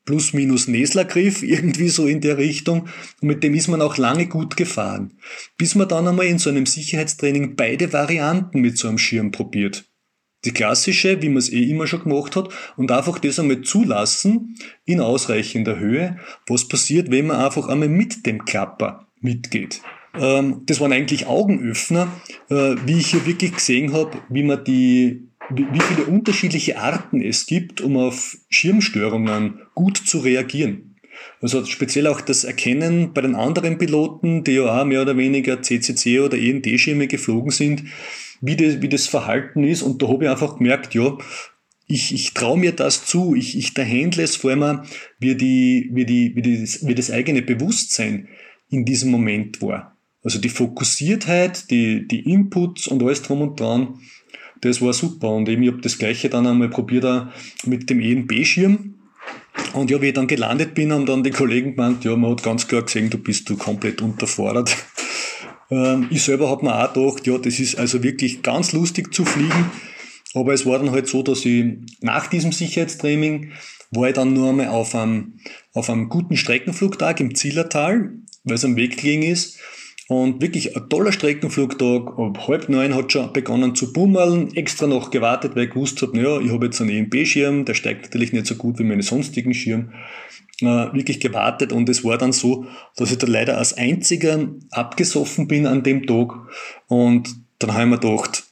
[0.08, 2.88] plus minus Neslergriff, irgendwie so in der Richtung.
[3.22, 5.14] Und mit dem ist man auch lange gut gefahren.
[5.58, 9.86] Bis man dann einmal in so einem Sicherheitstraining beide Varianten mit so einem Schirm probiert.
[10.46, 14.56] die klassische, wie man es eh immer schon gemacht hat, und einfach das einmal zulassen
[14.86, 19.82] in ausreichender Höhe, was passiert, wenn man einfach einmal mit dem Klapper mitgeht.
[20.20, 22.12] Ähm, das waren eigentlich Augenöffner,
[22.50, 27.46] äh, wie ich hier wirklich gesehen habe, wie man die, wie viele unterschiedliche Arten es
[27.46, 30.96] gibt, um auf Schirmstörungen gut zu reagieren.
[31.42, 35.62] Also speziell auch das Erkennen bei den anderen Piloten, die ja auch mehr oder weniger
[35.62, 37.84] CCC oder END-Schirme geflogen sind,
[38.42, 39.82] wie das, wie das Verhalten ist.
[39.82, 41.18] Und da habe ich einfach gemerkt, ja,
[41.88, 44.82] ich, ich traue mir das zu, ich, ich da handle es vor allem,
[45.20, 48.28] wie, die, wie, die, wie, die, wie das eigene Bewusstsein
[48.70, 49.98] in diesem Moment war.
[50.24, 54.00] Also die Fokussiertheit, die, die Inputs und alles drum und dran,
[54.62, 55.30] das war super.
[55.30, 57.28] Und eben, ich habe das gleiche dann einmal probiert
[57.66, 58.96] mit dem ENB-Schirm.
[59.74, 62.44] Und ja, wie ich dann gelandet bin, haben dann die Kollegen gemeint, ja, man hat
[62.44, 64.76] ganz klar gesehen, du bist du komplett unterfordert.
[65.70, 69.26] Ähm, ich selber habe mir auch gedacht, ja, das ist also wirklich ganz lustig zu
[69.26, 69.70] fliegen.
[70.34, 71.66] Aber es war dann halt so, dass ich
[72.00, 73.52] nach diesem Sicherheitstraining
[73.92, 75.40] war ich dann nur einmal auf einem,
[75.74, 78.12] auf einem guten Streckenflugtag im Zillertal,
[78.44, 79.60] weil es am Weg gelegen ist.
[80.10, 82.18] Und wirklich ein toller Streckenflugtag.
[82.18, 84.54] Ab halb neun hat schon begonnen zu bummeln.
[84.56, 88.04] Extra noch gewartet, weil ich gewusst habe, naja, ich habe jetzt einen EMB-Schirm, der steigt
[88.04, 89.92] natürlich nicht so gut wie meine sonstigen Schirme
[90.62, 95.48] äh, wirklich gewartet und es war dann so, dass ich da leider als einziger abgesoffen
[95.48, 96.34] bin an dem Tag
[96.88, 97.30] und
[97.60, 98.44] dann habe ich mir gedacht,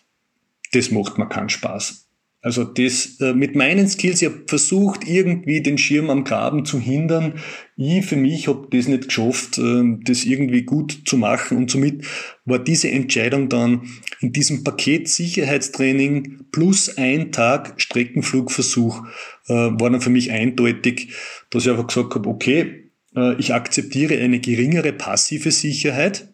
[0.72, 2.05] das macht mir keinen Spaß.
[2.46, 6.80] Also das äh, mit meinen Skills, ich habe versucht, irgendwie den Schirm am Graben zu
[6.80, 7.40] hindern.
[7.76, 11.58] Ich für mich habe das nicht geschafft, äh, das irgendwie gut zu machen.
[11.58, 12.06] Und somit
[12.46, 13.90] war diese Entscheidung dann
[14.20, 19.02] in diesem Paket Sicherheitstraining plus ein Tag Streckenflugversuch,
[19.48, 21.16] äh, war dann für mich eindeutig,
[21.50, 26.28] dass ich einfach gesagt habe, okay, äh, ich akzeptiere eine geringere passive Sicherheit.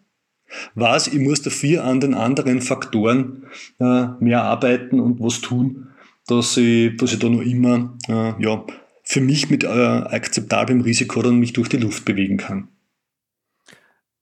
[0.74, 3.44] Was, ich muss dafür an den anderen Faktoren
[3.80, 5.88] äh, mehr arbeiten und was tun,
[6.26, 8.64] dass ich, dass ich da noch immer äh, ja,
[9.04, 12.68] für mich mit äh, akzeptablem Risiko dann mich durch die Luft bewegen kann.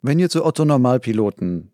[0.01, 1.71] Wenn jetzt so Otto-Normalpiloten,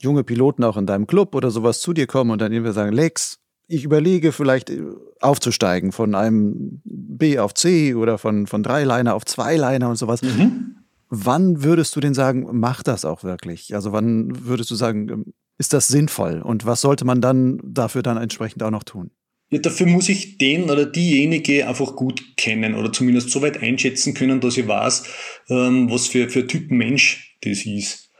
[0.00, 2.92] junge Piloten auch in deinem Club oder sowas zu dir kommen und dann irgendwie sagen,
[2.92, 4.82] Lex, ich überlege vielleicht äh,
[5.20, 10.22] aufzusteigen von einem B auf C oder von, von Dreiliner auf Zweiliner und sowas.
[10.22, 10.76] Mhm.
[11.10, 13.74] Wann würdest du denn sagen, mach das auch wirklich?
[13.74, 15.24] Also wann würdest du sagen, ähm,
[15.58, 16.42] ist das sinnvoll?
[16.42, 19.10] Und was sollte man dann dafür dann entsprechend auch noch tun?
[19.50, 24.12] Ja, dafür muss ich den oder diejenige einfach gut kennen oder zumindest so weit einschätzen
[24.12, 25.04] können, dass ich weiß,
[25.48, 28.10] ähm, was für, für Typ Mensch das ist.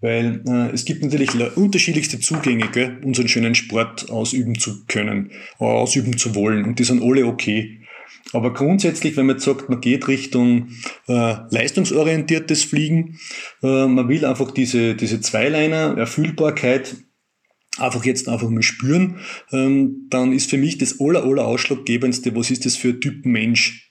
[0.00, 5.64] Weil äh, es gibt natürlich unterschiedlichste Zugänge, gell, unseren schönen Sport ausüben zu können, äh,
[5.64, 6.64] ausüben zu wollen.
[6.64, 7.80] Und die sind alle okay.
[8.32, 10.68] Aber grundsätzlich, wenn man jetzt sagt, man geht Richtung
[11.08, 13.18] äh, leistungsorientiertes Fliegen,
[13.62, 16.96] äh, man will einfach diese, diese Zweiliner, Erfüllbarkeit
[17.78, 19.20] einfach jetzt einfach mal spüren,
[19.52, 23.26] ähm, dann ist für mich das aller, aller ausschlaggebendste, was ist das für ein Typ
[23.26, 23.86] Mensch?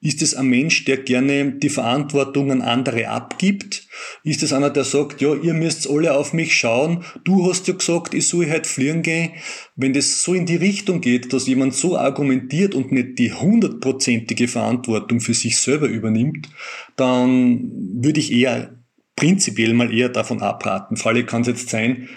[0.00, 3.88] Ist es ein Mensch, der gerne die Verantwortung an andere abgibt?
[4.22, 7.74] Ist es einer, der sagt, ja, ihr müsst alle auf mich schauen, du hast ja
[7.74, 9.32] gesagt, ich soll halt fliegen gehen.
[9.74, 14.46] Wenn das so in die Richtung geht, dass jemand so argumentiert und nicht die hundertprozentige
[14.46, 16.48] Verantwortung für sich selber übernimmt,
[16.94, 18.78] dann würde ich eher
[19.16, 20.96] prinzipiell mal eher davon abraten.
[20.96, 22.08] Falle kann es jetzt sein,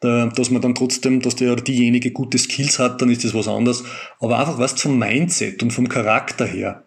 [0.00, 3.48] dass man dann trotzdem, dass der oder diejenige gute Skills hat, dann ist das was
[3.48, 3.84] anderes.
[4.20, 6.84] Aber einfach was zum Mindset und vom Charakter her.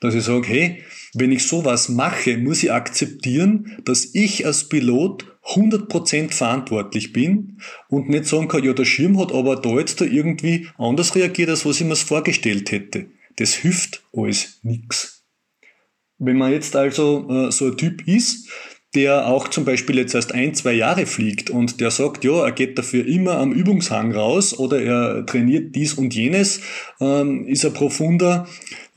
[0.00, 0.82] Dass ich sage, hey,
[1.14, 7.58] wenn ich sowas mache, muss ich akzeptieren, dass ich als Pilot 100% verantwortlich bin
[7.88, 11.50] und nicht sagen kann, ja, der Schirm hat aber da jetzt da irgendwie anders reagiert,
[11.50, 13.06] als was ich mir vorgestellt hätte.
[13.36, 15.24] Das hilft alles nix.
[16.18, 18.48] Wenn man jetzt also äh, so ein Typ ist,
[18.94, 22.52] der auch zum Beispiel jetzt erst ein, zwei Jahre fliegt und der sagt, ja, er
[22.52, 26.60] geht dafür immer am Übungshang raus oder er trainiert dies und jenes,
[27.00, 28.46] ähm, ist ein profunder,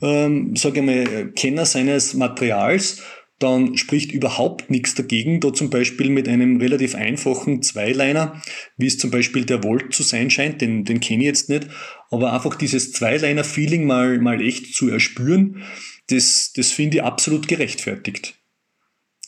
[0.02, 3.02] ähm, sage ich mal, Kenner seines Materials,
[3.38, 8.40] dann spricht überhaupt nichts dagegen, da zum Beispiel mit einem relativ einfachen Zweiliner,
[8.78, 11.68] wie es zum Beispiel der Volt zu sein scheint, den, den kenne ich jetzt nicht,
[12.10, 15.62] aber einfach dieses Zweiliner-Feeling mal, mal echt zu erspüren,
[16.08, 18.38] das, das finde ich absolut gerechtfertigt.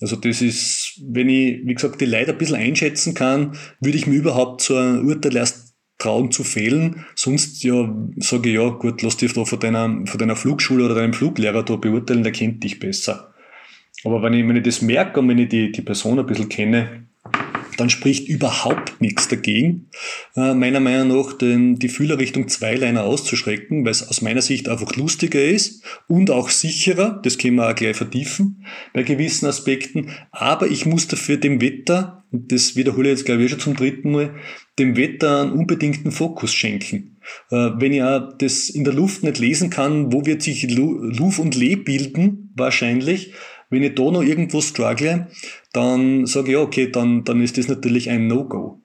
[0.01, 4.07] Also das ist, wenn ich, wie gesagt, die Leute ein bisschen einschätzen kann, würde ich
[4.07, 7.05] mir überhaupt so ein Urteil erst trauen zu fehlen.
[7.17, 10.95] Sonst ja, sage ich ja, gut, lass dich da von deiner, von deiner Flugschule oder
[10.95, 13.35] deinem Fluglehrer da beurteilen, der kennt dich besser.
[14.05, 16.49] Aber wenn ich, wenn ich das merke und wenn ich die, die Person ein bisschen
[16.49, 17.08] kenne,
[17.79, 19.89] dann spricht überhaupt nichts dagegen,
[20.37, 24.69] äh, meiner Meinung nach den, die Fühler Richtung Zweiliner auszuschrecken, weil es aus meiner Sicht
[24.69, 30.11] einfach lustiger ist und auch sicherer, das können wir auch gleich vertiefen bei gewissen Aspekten,
[30.33, 33.77] aber ich muss dafür dem Wetter, und das wiederhole ich jetzt glaube ich schon zum
[33.77, 34.35] dritten Mal,
[34.79, 37.19] dem Wetter einen unbedingten Fokus schenken.
[37.51, 41.39] Äh, wenn ich auch das in der Luft nicht lesen kann, wo wird sich Luf
[41.39, 43.33] und Le bilden, wahrscheinlich,
[43.71, 45.29] wenn ich da noch irgendwo struggle,
[45.73, 48.83] dann sage ich, ja, okay, dann, dann ist das natürlich ein No-Go.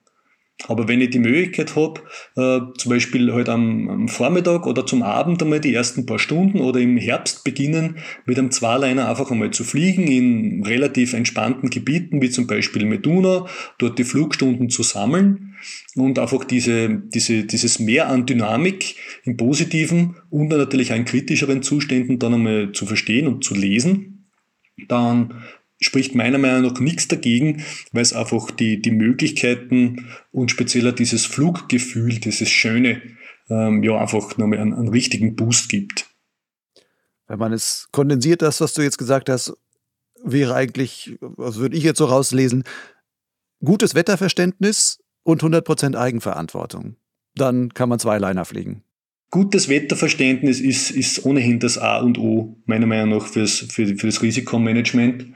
[0.68, 2.02] Aber wenn ich die Möglichkeit habe,
[2.36, 6.20] äh, zum Beispiel heute halt am, am, Vormittag oder zum Abend einmal die ersten paar
[6.20, 11.70] Stunden oder im Herbst beginnen, mit einem Zweiliner einfach einmal zu fliegen in relativ entspannten
[11.70, 15.56] Gebieten, wie zum Beispiel Meduna, dort die Flugstunden zu sammeln
[15.96, 21.64] und einfach diese, diese, dieses Mehr an Dynamik im positiven und natürlich auch in kritischeren
[21.64, 24.30] Zuständen dann einmal zu verstehen und zu lesen,
[24.88, 25.44] dann
[25.86, 31.26] spricht meiner Meinung nach nichts dagegen, weil es einfach die, die Möglichkeiten und spezieller dieses
[31.26, 33.02] Fluggefühl, dieses Schöne,
[33.50, 36.10] ähm, ja, einfach nochmal einen, einen richtigen Boost gibt.
[37.28, 39.54] Wenn man es kondensiert, das, was du jetzt gesagt hast,
[40.24, 42.64] wäre eigentlich, was würde ich jetzt so rauslesen,
[43.64, 46.96] gutes Wetterverständnis und 100% Eigenverantwortung.
[47.36, 48.84] Dann kann man zwei Liner fliegen.
[49.32, 54.06] Gutes Wetterverständnis ist, ist ohnehin das A und O, meiner Meinung nach, fürs, für, für
[54.06, 55.34] das Risikomanagement.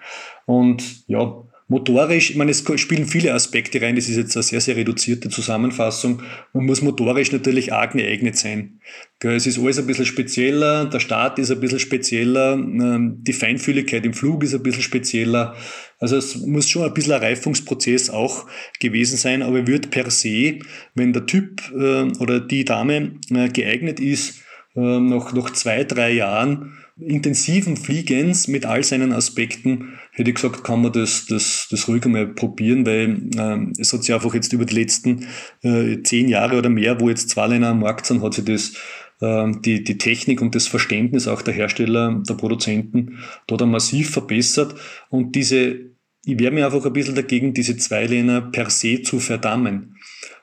[0.47, 4.61] Und ja, motorisch, ich meine, es spielen viele Aspekte rein, das ist jetzt eine sehr,
[4.61, 6.21] sehr reduzierte Zusammenfassung.
[6.53, 8.79] Man muss motorisch natürlich arg geeignet sein.
[9.19, 14.05] Es ist alles ein bisschen spezieller, der Start ist ein bisschen spezieller, ähm, die Feinfühligkeit
[14.05, 15.53] im Flug ist ein bisschen spezieller.
[15.99, 18.45] Also es muss schon ein bisschen ein Reifungsprozess auch
[18.79, 20.59] gewesen sein, aber wird per se,
[20.95, 24.39] wenn der Typ äh, oder die Dame äh, geeignet ist,
[24.77, 30.63] äh, nach, nach zwei, drei Jahren intensiven Fliegens mit all seinen Aspekten, hätte ich gesagt,
[30.63, 34.51] kann man das, das, das ruhig einmal probieren, weil ähm, es hat sich einfach jetzt
[34.51, 35.27] über die letzten
[35.61, 38.73] äh, zehn Jahre oder mehr, wo jetzt zwei Länder am Markt sind, hat sich das
[39.21, 44.75] äh, die, die Technik und das Verständnis auch der Hersteller, der Produzenten dort massiv verbessert
[45.09, 45.91] und diese,
[46.25, 49.97] ich wehre mich einfach ein bisschen dagegen, diese Zweilehner per se zu verdammen.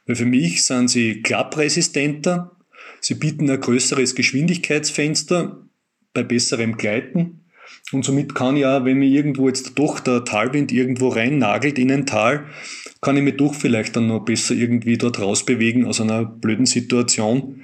[0.06, 2.52] Weil für mich sind sie klappresistenter,
[3.00, 5.64] sie bieten ein größeres Geschwindigkeitsfenster,
[6.14, 7.43] bei besserem Gleiten.
[7.92, 11.92] Und somit kann ja, wenn mir irgendwo jetzt doch der Talwind irgendwo rein nagelt in
[11.92, 12.46] ein Tal,
[13.00, 17.62] kann ich mich doch vielleicht dann noch besser irgendwie dort rausbewegen aus einer blöden Situation,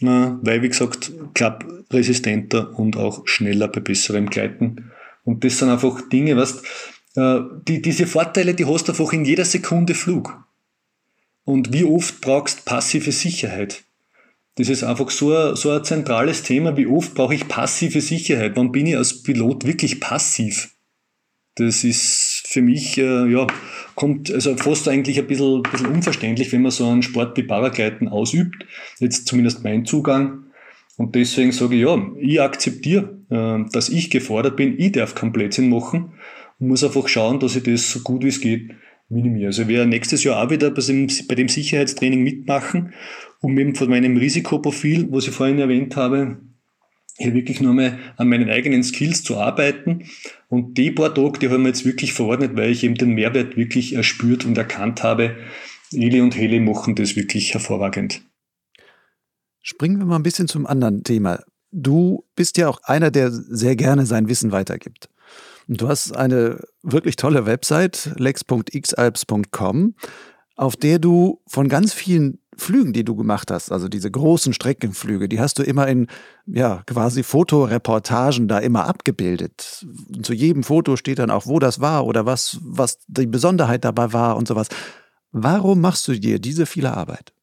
[0.00, 4.90] weil, wie gesagt, klappresistenter und auch schneller bei besserem Gleiten.
[5.24, 6.62] Und das sind einfach Dinge, was
[7.16, 10.44] äh, die, diese Vorteile, die hast du einfach in jeder Sekunde Flug.
[11.44, 13.84] Und wie oft brauchst passive Sicherheit?
[14.56, 16.76] Das ist einfach so ein, so ein zentrales Thema.
[16.76, 18.52] Wie oft brauche ich passive Sicherheit?
[18.54, 20.70] Wann bin ich als Pilot wirklich passiv?
[21.56, 23.46] Das ist für mich, äh, ja,
[23.94, 27.44] kommt also fast eigentlich ein bisschen, ein bisschen unverständlich, wenn man so einen Sport wie
[27.44, 28.64] Paragleiten ausübt.
[28.98, 30.46] Jetzt zumindest mein Zugang.
[30.96, 34.78] Und deswegen sage ich, ja, ich akzeptiere, äh, dass ich gefordert bin.
[34.78, 36.14] Ich darf keinen Blödsinn machen
[36.58, 38.70] und muss einfach schauen, dass ich das so gut wie es geht
[39.08, 39.48] minimiere.
[39.48, 42.94] Also ich werde nächstes Jahr auch wieder bei dem, bei dem Sicherheitstraining mitmachen
[43.44, 46.38] um eben von meinem Risikoprofil, was ich vorhin erwähnt habe,
[47.18, 50.06] hier wirklich nur mal an meinen eigenen Skills zu arbeiten.
[50.48, 53.56] Und die paar Tage, die haben wir jetzt wirklich verordnet, weil ich eben den Mehrwert
[53.56, 55.36] wirklich erspürt und erkannt habe.
[55.92, 58.22] Eli und Heli machen das wirklich hervorragend.
[59.60, 61.40] Springen wir mal ein bisschen zum anderen Thema.
[61.70, 65.10] Du bist ja auch einer, der sehr gerne sein Wissen weitergibt.
[65.68, 69.94] Und du hast eine wirklich tolle Website, lex.xalps.com,
[70.56, 75.28] auf der du von ganz vielen Flügen, die du gemacht hast, also diese großen Streckenflüge,
[75.28, 76.06] die hast du immer in,
[76.46, 79.86] ja, quasi Fotoreportagen da immer abgebildet.
[80.22, 84.12] Zu jedem Foto steht dann auch, wo das war oder was, was die Besonderheit dabei
[84.12, 84.68] war und sowas.
[85.32, 87.33] Warum machst du dir diese viele Arbeit?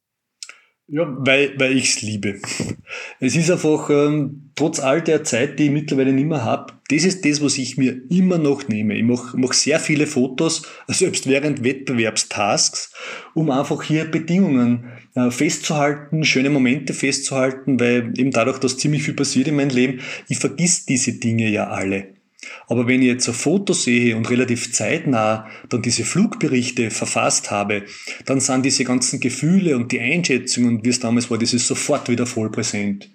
[0.94, 2.42] Ja, weil, weil ich es liebe.
[3.22, 7.06] Es ist einfach, ähm, trotz all der Zeit, die ich mittlerweile nicht mehr habe, das
[7.06, 8.96] ist das, was ich mir immer noch nehme.
[8.96, 12.92] Ich mache mach sehr viele Fotos, selbst während Wettbewerbstasks,
[13.34, 19.14] um einfach hier Bedingungen äh, festzuhalten, schöne Momente festzuhalten, weil eben dadurch, dass ziemlich viel
[19.14, 22.21] passiert in meinem Leben, ich vergiss diese Dinge ja alle.
[22.68, 27.84] Aber wenn ich jetzt ein Foto sehe und relativ zeitnah dann diese Flugberichte verfasst habe,
[28.26, 32.10] dann sind diese ganzen Gefühle und die Einschätzungen, wie es damals war, das ist sofort
[32.10, 33.10] wieder voll präsent.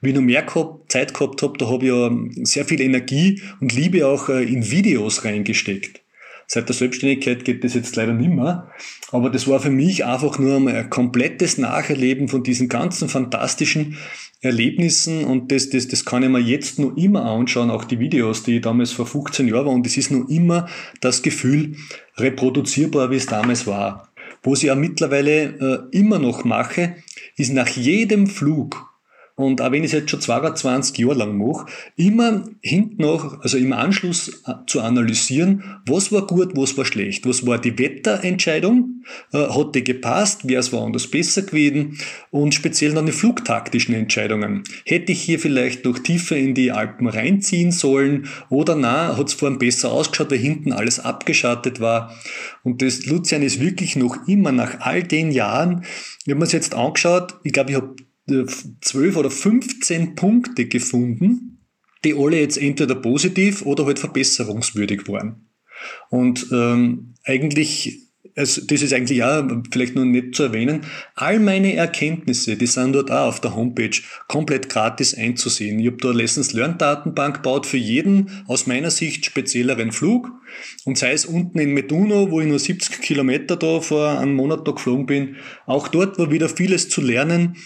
[0.00, 0.44] Wie ich noch mehr
[0.88, 2.10] Zeit gehabt habe, da habe ich ja
[2.44, 6.02] sehr viel Energie und Liebe auch äh, in Videos reingesteckt.
[6.48, 8.70] Seit der Selbstständigkeit geht das jetzt leider nicht mehr.
[9.10, 13.96] Aber das war für mich einfach nur ein komplettes Nacherleben von diesen ganzen fantastischen
[14.42, 18.42] Erlebnissen und das, das, das kann ich mir jetzt noch immer anschauen, auch die Videos,
[18.42, 20.68] die ich damals vor 15 Jahren war und es ist noch immer
[21.00, 21.76] das Gefühl
[22.16, 24.08] reproduzierbar, wie es damals war.
[24.42, 26.96] Was ich ja mittlerweile äh, immer noch mache,
[27.36, 28.91] ist nach jedem Flug
[29.42, 31.66] und auch wenn ich es jetzt schon 22 Jahre lang mache,
[31.96, 37.26] immer hinten noch, also im Anschluss äh, zu analysieren, was war gut, was war schlecht,
[37.26, 41.98] was war die Wetterentscheidung, äh, hat die gepasst, wer es woanders besser gewesen?
[42.30, 44.64] Und speziell dann die flugtaktischen Entscheidungen.
[44.84, 48.28] Hätte ich hier vielleicht noch tiefer in die Alpen reinziehen sollen?
[48.48, 52.14] Oder na, hat es vorhin besser ausgeschaut, weil hinten alles abgeschattet war.
[52.62, 55.84] Und das Lucian ist wirklich noch immer nach all den Jahren,
[56.24, 57.96] ich habe mir es jetzt angeschaut, ich glaube, ich habe
[58.28, 58.44] äh,
[58.80, 61.66] zwölf oder 15 Punkte gefunden,
[62.04, 65.48] die alle jetzt entweder positiv oder halt verbesserungswürdig waren.
[66.10, 70.82] Und ähm, eigentlich also das ist eigentlich auch vielleicht noch nicht zu erwähnen,
[71.14, 73.98] all meine Erkenntnisse, die sind dort auch auf der Homepage
[74.28, 75.78] komplett gratis einzusehen.
[75.80, 80.30] Ich habe da Lessons Learned Datenbank gebaut für jeden aus meiner Sicht spezielleren Flug.
[80.84, 84.66] Und sei es unten in Meduno, wo ich nur 70 Kilometer da vor einem Monat
[84.66, 87.56] da geflogen bin, auch dort war wieder vieles zu lernen.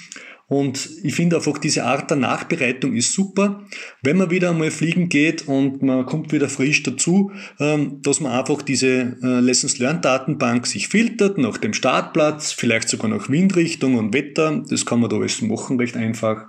[0.49, 3.64] Und ich finde einfach, diese Art der Nachbereitung ist super.
[4.03, 8.30] Wenn man wieder einmal fliegen geht und man kommt wieder frisch dazu, ähm, dass man
[8.30, 13.97] einfach diese äh, Lessons Learned Datenbank sich filtert nach dem Startplatz, vielleicht sogar nach Windrichtung
[13.97, 14.62] und Wetter.
[14.68, 16.47] Das kann man da alles machen, recht einfach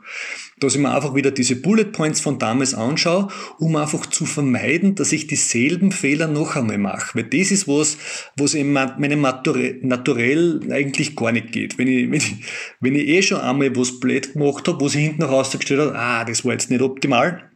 [0.59, 3.27] dass ich mir einfach wieder diese Bullet Points von damals anschaue,
[3.59, 7.15] um einfach zu vermeiden, dass ich dieselben Fehler noch einmal mache.
[7.15, 7.97] Weil das ist was,
[8.35, 11.77] was in meinem Naturell eigentlich gar nicht geht.
[11.77, 12.35] Wenn ich, wenn ich,
[12.79, 16.25] wenn ich eh schon einmal was blöd gemacht habe, wo sich hinten rausgestellt hat, ah,
[16.25, 17.51] das war jetzt nicht optimal,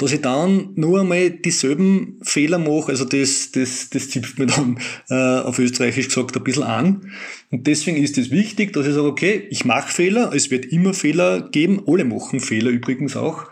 [0.00, 4.78] dass ich dann nur einmal dieselben Fehler mache, also das, das, das zipft mir dann
[5.10, 7.12] äh, auf Österreichisch gesagt ein bisschen an.
[7.50, 10.94] Und deswegen ist es wichtig, dass ich sage, okay, ich mache Fehler, es wird immer
[10.94, 13.44] Fehler geben, alle machen Fehler übrigens auch.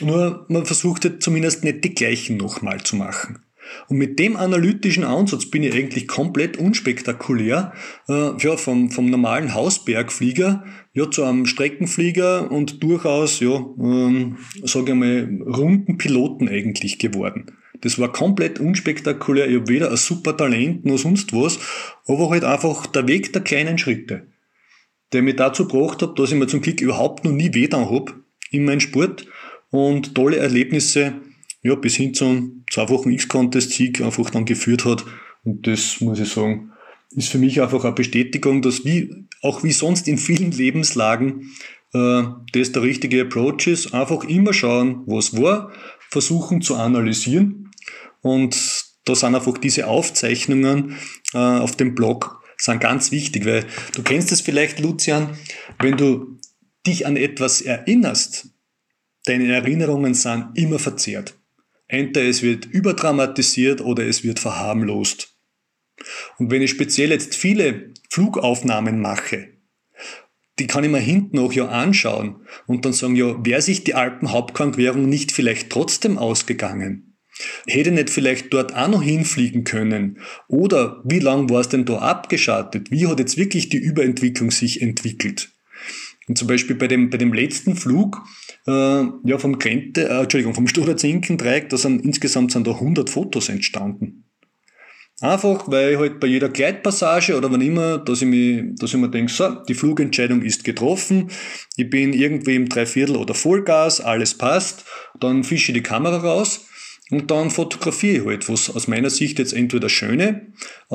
[0.00, 3.38] Nur man versucht halt zumindest nicht die gleichen nochmal zu machen.
[3.88, 7.72] Und mit dem analytischen Ansatz bin ich eigentlich komplett unspektakulär,
[8.08, 14.92] äh, ja, vom, vom normalen Hausbergflieger ja, zu einem Streckenflieger und durchaus, ja, ähm, sage
[14.92, 17.52] ich mal, runden Piloten eigentlich geworden.
[17.80, 19.48] Das war komplett unspektakulär.
[19.48, 21.58] Ich habe weder ein super Talent noch sonst was,
[22.06, 24.26] aber halt einfach der Weg der kleinen Schritte,
[25.12, 28.14] der mich dazu gebracht hat, dass ich mir zum Glück überhaupt noch nie weh habe
[28.50, 29.26] in meinem Sport
[29.70, 31.20] und tolle Erlebnisse
[31.62, 35.04] ja, bis hin zum zweifachen X-Contest-Sieg einfach dann geführt hat.
[35.44, 36.72] Und das muss ich sagen,
[37.10, 41.52] ist für mich einfach eine Bestätigung, dass wie, auch wie sonst in vielen Lebenslagen,
[41.94, 43.94] äh, das der richtige Approach ist.
[43.94, 45.72] Einfach immer schauen, was war,
[46.10, 47.70] versuchen zu analysieren.
[48.20, 50.96] Und da sind einfach diese Aufzeichnungen
[51.32, 55.38] äh, auf dem Blog sind ganz wichtig, weil du kennst es vielleicht, Lucian,
[55.78, 56.38] wenn du
[56.86, 58.48] dich an etwas erinnerst,
[59.24, 61.37] deine Erinnerungen sind immer verzerrt.
[61.88, 65.34] Entweder es wird überdramatisiert oder es wird verharmlost.
[66.38, 69.48] Und wenn ich speziell jetzt viele Flugaufnahmen mache,
[70.58, 72.36] die kann ich mir hinten auch ja anschauen
[72.66, 77.16] und dann sagen, ja, wäre sich die Alpenhauptquark-Währung nicht vielleicht trotzdem ausgegangen?
[77.66, 80.18] Hätte nicht vielleicht dort auch noch hinfliegen können?
[80.48, 82.90] Oder wie lang war es denn da abgeschattet?
[82.90, 85.50] Wie hat jetzt wirklich die Überentwicklung sich entwickelt?
[86.26, 88.22] Und zum Beispiel bei dem, bei dem letzten Flug,
[88.70, 94.24] ja, vom Krente, äh, Entschuldigung, vom Studer-Zinken-Dreieck, da sind insgesamt sind da 100 Fotos entstanden.
[95.20, 99.10] Einfach, weil halt bei jeder Gleitpassage oder wann immer, dass ich, mich, dass ich mir
[99.10, 101.30] denke, so, die Flugentscheidung ist getroffen,
[101.76, 104.84] ich bin irgendwie im Dreiviertel oder Vollgas, alles passt,
[105.18, 106.68] dann fische ich die Kamera raus
[107.10, 110.52] und dann fotografiere ich halt, was aus meiner Sicht jetzt entweder schöne
[110.90, 110.94] äh,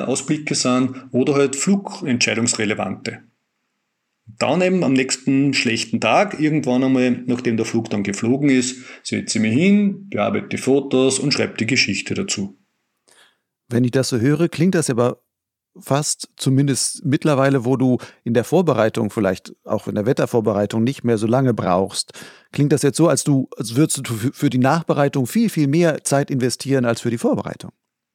[0.00, 3.24] Ausblicke sind oder halt flugentscheidungsrelevante.
[4.26, 9.38] Dann eben am nächsten schlechten Tag, irgendwann einmal, nachdem der Flug dann geflogen ist, setze
[9.38, 12.58] ich mich hin, bearbeite die Fotos und schreibe die Geschichte dazu.
[13.68, 15.22] Wenn ich das so höre, klingt das aber
[15.78, 21.18] fast, zumindest mittlerweile, wo du in der Vorbereitung, vielleicht auch in der Wettervorbereitung nicht mehr
[21.18, 22.12] so lange brauchst,
[22.52, 26.04] klingt das jetzt so, als du, als würdest du für die Nachbereitung viel, viel mehr
[26.04, 27.72] Zeit investieren als für die Vorbereitung.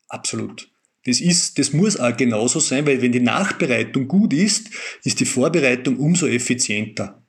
[0.08, 0.72] Absolut.
[1.10, 4.70] Das ist, das muss auch genauso sein, weil wenn die Nachbereitung gut ist,
[5.04, 7.24] ist die Vorbereitung umso effizienter.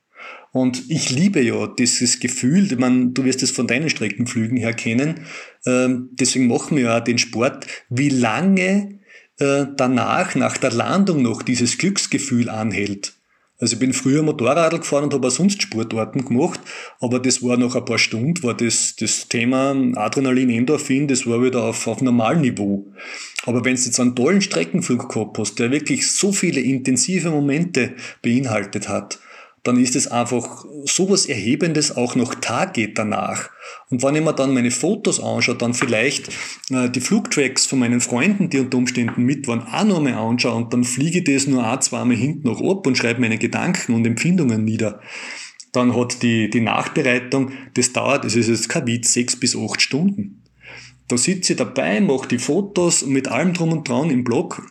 [0.53, 5.21] Und ich liebe ja dieses Gefühl, meine, du wirst es von deinen Streckenflügen her kennen,
[5.65, 8.99] ähm, deswegen machen wir ja auch den Sport, wie lange
[9.39, 13.15] äh, danach, nach der Landung noch dieses Glücksgefühl anhält.
[13.61, 16.61] Also ich bin früher Motorradl gefahren und habe auch sonst Sportarten gemacht,
[16.99, 21.43] aber das war nach ein paar Stunden, war das, das Thema Adrenalin, Endorphin, das war
[21.43, 22.87] wieder auf, auf Normalniveau.
[23.45, 27.95] Aber wenn du jetzt einen tollen Streckenflug gehabt hast, der wirklich so viele intensive Momente
[28.23, 29.19] beinhaltet hat,
[29.63, 33.51] dann ist es einfach sowas Erhebendes auch noch Tage danach.
[33.91, 36.29] Und wenn ich mir dann meine Fotos anschaue, dann vielleicht
[36.71, 40.55] äh, die Flugtracks von meinen Freunden, die unter Umständen mit waren, auch noch einmal anschaue
[40.55, 43.95] und dann fliege ich das nur ein, zweimal hinten noch ab und schreibe meine Gedanken
[43.95, 45.01] und Empfindungen nieder.
[45.73, 49.81] Dann hat die, die Nachbereitung, das dauert, das ist jetzt kein Witz, sechs bis acht
[49.81, 50.43] Stunden.
[51.07, 54.63] Da sitze ich dabei, mache die Fotos mit allem drum und dran im Blog,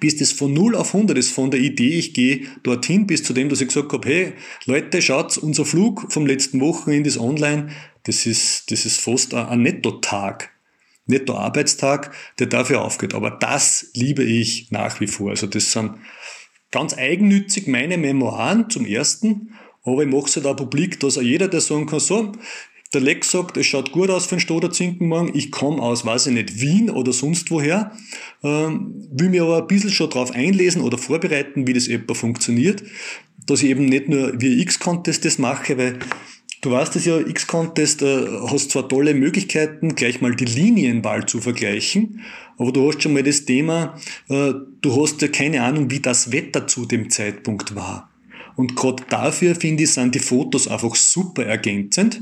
[0.00, 3.32] bis das von 0 auf 100 ist, von der Idee, ich gehe dorthin, bis zu
[3.32, 4.32] dem, dass ich gesagt habe, hey,
[4.64, 7.68] Leute, schaut, unser Flug vom letzten Wochenende ist online,
[8.04, 10.50] das ist, das ist fast ein, Netto-Tag,
[11.06, 13.14] Netto-Arbeitstag, der dafür aufgeht.
[13.14, 15.30] Aber das liebe ich nach wie vor.
[15.30, 15.96] Also das sind
[16.70, 21.22] ganz eigennützig meine Memoiren zum ersten, aber ich mache es halt auch publik, dass auch
[21.22, 22.32] jeder, der sagen kann, so,
[22.92, 26.26] der Lex sagt, es schaut gut aus für den Stoder Zinkenmorgen, ich komme aus, weiß
[26.26, 27.92] ich nicht, Wien oder sonst woher,
[28.42, 32.82] ähm, will mir aber ein bisschen schon darauf einlesen oder vorbereiten, wie das etwa funktioniert,
[33.46, 35.98] dass ich eben nicht nur wie X-Contest das mache, weil
[36.62, 41.40] Du weißt es ja, X-Contest äh, hast zwar tolle Möglichkeiten, gleich mal die Linienwahl zu
[41.40, 42.20] vergleichen,
[42.58, 46.32] aber du hast schon mal das Thema, äh, du hast ja keine Ahnung, wie das
[46.32, 48.10] Wetter zu dem Zeitpunkt war.
[48.56, 52.20] Und gerade dafür, finde ich, sind die Fotos einfach super ergänzend,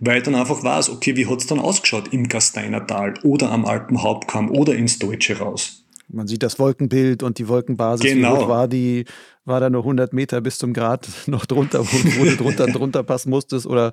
[0.00, 4.50] weil dann einfach weiß, okay, wie hat's dann ausgeschaut im Gasteiner Tal oder am Alpenhauptkamm
[4.50, 5.84] oder ins Deutsche raus.
[6.08, 8.12] Man sieht das Wolkenbild und die Wolkenbasis.
[8.12, 8.48] Genau.
[8.48, 9.04] War die?
[9.46, 13.02] War da nur 100 Meter bis zum Grad noch drunter, wo, wo du drunter, drunter
[13.02, 13.66] passen musstest?
[13.66, 13.92] Oder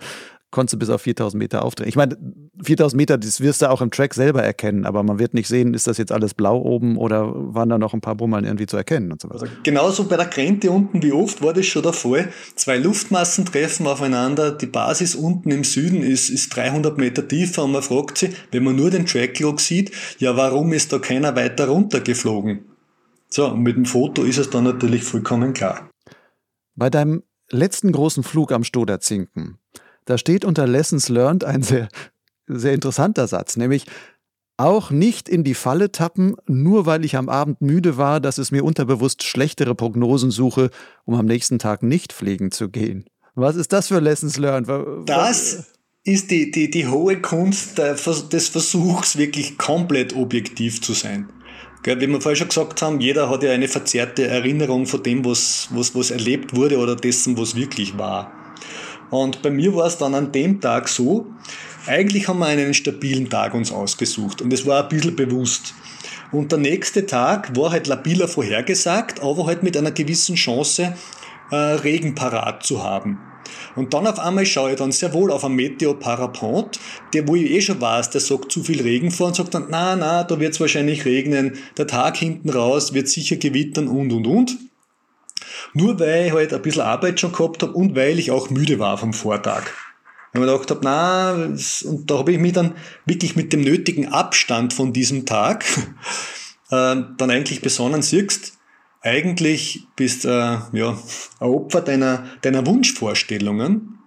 [0.52, 1.88] konntest du bis auf 4000 Meter aufdrehen.
[1.88, 2.18] Ich meine,
[2.62, 5.74] 4000 Meter, das wirst du auch im Track selber erkennen, aber man wird nicht sehen,
[5.74, 8.78] ist das jetzt alles blau oben oder waren da noch ein paar Brummeln irgendwie zu
[8.78, 9.44] erkennen und so weiter.
[9.44, 12.30] Also genauso bei der Krente unten, wie oft war das schon der Fall.
[12.56, 17.72] Zwei Luftmassen treffen aufeinander, die Basis unten im Süden ist, ist 300 Meter tiefer und
[17.72, 21.70] man fragt sich, wenn man nur den Tracklog sieht, ja, warum ist da keiner weiter
[21.70, 22.66] runtergeflogen?
[23.30, 25.90] So, mit dem Foto ist es dann natürlich vollkommen klar.
[26.76, 29.58] Bei deinem letzten großen Flug am Stoderzinken,
[30.06, 31.90] da steht unter Lessons Learned ein sehr,
[32.48, 33.86] sehr interessanter Satz, nämlich
[34.58, 38.52] auch nicht in die Falle tappen, nur weil ich am Abend müde war, dass es
[38.52, 40.70] mir unterbewusst schlechtere Prognosen suche,
[41.06, 43.06] um am nächsten Tag nicht fliegen zu gehen.
[43.34, 44.68] Was ist das für Lessons Learned?
[45.08, 45.72] Das
[46.04, 51.30] ist die, die, die hohe Kunst des Versuchs, wirklich komplett objektiv zu sein.
[51.84, 55.70] Wie wir vorher schon gesagt haben, jeder hat ja eine verzerrte Erinnerung von dem, was,
[55.72, 58.32] was, was erlebt wurde oder dessen, was wirklich war.
[59.12, 61.28] Und bei mir war es dann an dem Tag so,
[61.86, 65.74] eigentlich haben wir einen stabilen Tag uns ausgesucht und es war ein bisschen bewusst.
[66.32, 70.96] Und der nächste Tag war halt labiler vorhergesagt, aber halt mit einer gewissen Chance,
[71.52, 73.20] äh, Regen parat zu haben.
[73.76, 76.80] Und dann auf einmal schaue ich dann sehr wohl auf einen Meteoparapont,
[77.14, 79.68] der wo ich eh schon weiß, der sagt zu viel Regen vor und sagt dann,
[79.70, 84.12] na, na, da wird es wahrscheinlich regnen, der Tag hinten raus wird sicher gewittern und
[84.14, 84.58] und und.
[85.74, 88.80] Nur weil ich halt ein bisschen Arbeit schon gehabt habe und weil ich auch müde
[88.80, 89.64] war vom Vortag.
[90.32, 93.62] Wenn ich mir gedacht habe, na, und da habe ich mich dann wirklich mit dem
[93.62, 95.66] nötigen Abstand von diesem Tag
[96.72, 98.58] äh, dann eigentlich besonnen, siehst,
[99.02, 100.98] eigentlich bist äh, ja,
[101.40, 104.00] ein Opfer deiner, deiner Wunschvorstellungen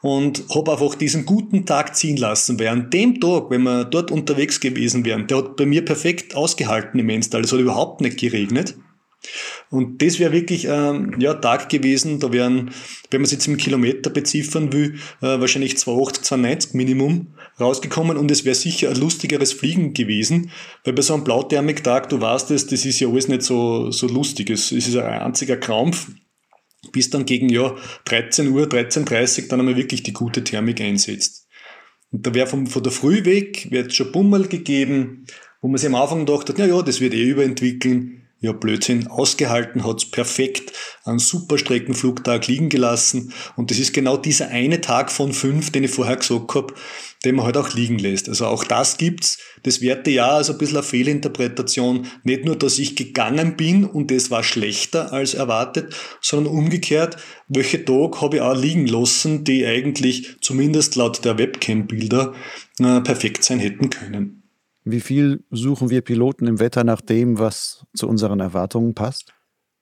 [0.00, 4.10] und habe einfach diesen guten Tag ziehen lassen, weil an dem Tag, wenn wir dort
[4.10, 8.18] unterwegs gewesen wären, der hat bei mir perfekt ausgehalten im Enstal, es hat überhaupt nicht
[8.18, 8.76] geregnet.
[9.70, 12.70] Und das wäre wirklich ähm, ja, Tag gewesen, da wären,
[13.10, 18.16] wenn man es jetzt im Kilometer beziffern will, äh, wahrscheinlich 280, 290 Minimum rausgekommen.
[18.16, 20.50] Und es wäre sicher ein lustigeres Fliegen gewesen,
[20.84, 24.06] weil bei so einem Blauthermik-Tag, du weißt es, das ist ja alles nicht so, so
[24.06, 26.08] lustig, es ist ein einziger Krampf,
[26.92, 31.48] bis dann gegen ja, 13 Uhr, 13.30 Uhr dann einmal wirklich die gute Thermik einsetzt.
[32.12, 35.26] Und da wäre von der Früh weg, wird schon Bummel gegeben,
[35.60, 39.08] wo man sich am Anfang gedacht hat, na ja, das wird eh überentwickeln ja, Blödsinn,
[39.08, 40.72] ausgehalten, hat's perfekt
[41.04, 43.32] einen super Streckenflugtag liegen gelassen.
[43.56, 46.74] Und das ist genau dieser eine Tag von fünf, den ich vorher gesagt habe,
[47.24, 48.28] den man halt auch liegen lässt.
[48.28, 49.38] Also auch das gibt's.
[49.62, 52.06] Das werte ja also ein bisschen eine Fehlinterpretation.
[52.22, 57.16] Nicht nur, dass ich gegangen bin und es war schlechter als erwartet, sondern umgekehrt,
[57.48, 62.34] welche Tag habe ich auch liegen lassen, die eigentlich zumindest laut der Webcam-Bilder
[62.78, 64.43] äh, perfekt sein hätten können.
[64.84, 69.32] Wie viel suchen wir Piloten im Wetter nach dem, was zu unseren Erwartungen passt?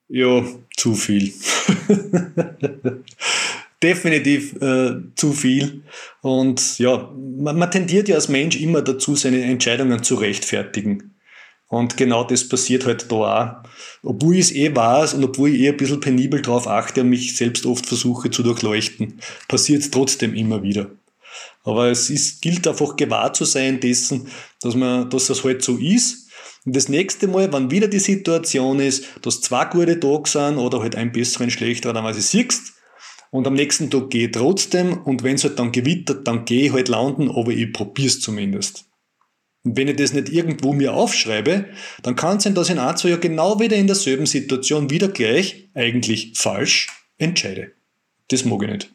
[0.08, 0.44] Ja,
[0.76, 1.32] zu viel.
[3.82, 5.82] Definitiv äh, zu viel.
[6.20, 11.14] Und ja, man, man tendiert ja als Mensch immer dazu, seine Entscheidungen zu rechtfertigen.
[11.66, 13.68] Und genau das passiert halt da auch.
[14.02, 17.08] Obwohl ich es eh weiß und obwohl ich eh ein bisschen penibel drauf achte und
[17.08, 20.90] mich selbst oft versuche zu durchleuchten, passiert es trotzdem immer wieder.
[21.64, 24.28] Aber es ist, gilt einfach gewahr zu sein dessen,
[24.60, 26.28] dass, man, dass das halt so ist.
[26.64, 30.80] Und das nächste Mal, wenn wieder die Situation ist, dass zwei gute Tage sind oder
[30.80, 32.74] halt ein besserer, ein schlechterer, dann weiß ich, siehst,
[33.32, 36.66] und am nächsten Tag gehe ich trotzdem und wenn es halt dann gewittert, dann gehe
[36.66, 38.84] ich halt landen, aber ich probier's zumindest.
[39.64, 41.66] Und wenn ich das nicht irgendwo mir aufschreibe,
[42.02, 44.90] dann kann es sein, dass ich in ein, zwei Jahren genau wieder in derselben Situation
[44.90, 47.72] wieder gleich, eigentlich falsch, entscheide.
[48.28, 48.94] das mag ich nicht.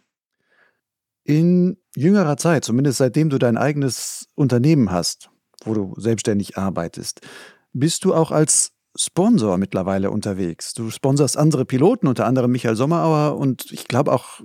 [1.23, 5.29] In jüngerer Zeit, zumindest seitdem du dein eigenes Unternehmen hast,
[5.65, 7.21] wo du selbstständig arbeitest,
[7.73, 10.73] bist du auch als Sponsor mittlerweile unterwegs.
[10.73, 14.41] Du sponsorst andere Piloten, unter anderem Michael Sommerauer und ich glaube auch,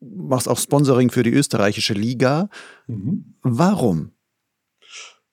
[0.00, 2.48] machst auch Sponsoring für die österreichische Liga.
[2.86, 3.34] Mhm.
[3.42, 4.12] Warum?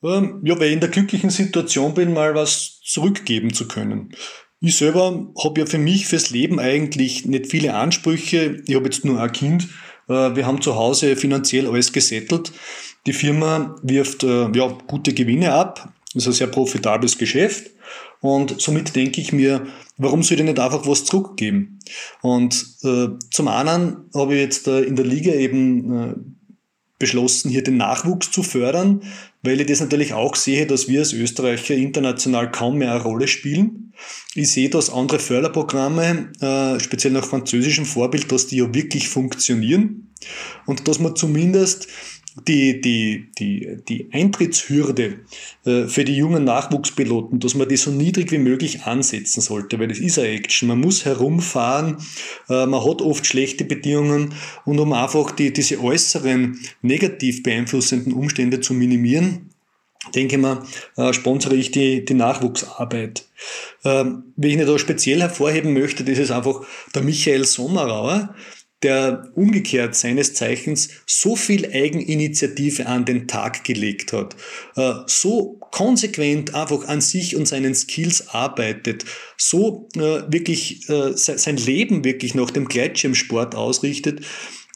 [0.03, 4.11] Ähm, ja, weil ich in der glücklichen Situation bin, mal was zurückgeben zu können.
[4.59, 8.61] Ich selber habe ja für mich, fürs Leben eigentlich nicht viele Ansprüche.
[8.65, 9.69] Ich habe jetzt nur ein Kind.
[10.07, 12.51] Äh, wir haben zu Hause finanziell alles gesettelt.
[13.05, 15.93] Die Firma wirft äh, ja, gute Gewinne ab.
[16.13, 17.71] Das ist ein sehr profitables Geschäft.
[18.19, 21.79] Und somit denke ich mir, warum soll ich nicht einfach was zurückgeben?
[22.21, 26.15] Und äh, zum anderen habe ich jetzt äh, in der Liga eben äh,
[26.99, 29.03] beschlossen, hier den Nachwuchs zu fördern,
[29.43, 33.27] weil ich das natürlich auch sehe, dass wir als Österreicher international kaum mehr eine Rolle
[33.27, 33.86] spielen.
[34.35, 40.13] Ich sehe, dass andere Förderprogramme, äh, speziell nach französischem Vorbild, dass die ja wirklich funktionieren
[40.65, 41.87] und dass man zumindest
[42.45, 45.19] die, die, die, die Eintrittshürde
[45.65, 49.87] äh, für die jungen Nachwuchspiloten, dass man die so niedrig wie möglich ansetzen sollte, weil
[49.87, 50.67] das ist eine Action.
[50.67, 51.97] Man muss herumfahren,
[52.49, 54.33] äh, man hat oft schlechte Bedingungen
[54.65, 59.49] und um einfach die, diese äußeren negativ beeinflussenden Umstände zu minimieren,
[60.15, 60.63] denke mal,
[60.95, 63.25] äh, sponsere ich die, die Nachwuchsarbeit.
[63.83, 66.61] Ähm, wenn ich da speziell hervorheben möchte, das ist einfach
[66.93, 68.35] der Michael Sommerauer,
[68.83, 74.35] der umgekehrt seines Zeichens so viel Eigeninitiative an den Tag gelegt hat,
[74.75, 79.05] äh, so konsequent einfach an sich und seinen Skills arbeitet,
[79.35, 84.21] so äh, wirklich äh, sein Leben wirklich nach dem Gleitschirmsport ausrichtet,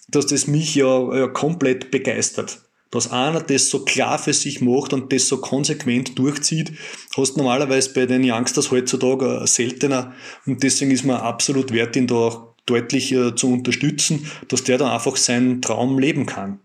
[0.07, 2.59] dass das mich ja komplett begeistert.
[2.91, 6.73] Dass einer das so klar für sich macht und das so konsequent durchzieht,
[7.15, 10.13] hast normalerweise bei den Youngsters heutzutage seltener
[10.45, 14.77] und deswegen ist man absolut wert, ihn da auch deutlich äh, zu unterstützen, dass der
[14.77, 16.59] dann einfach seinen Traum leben kann.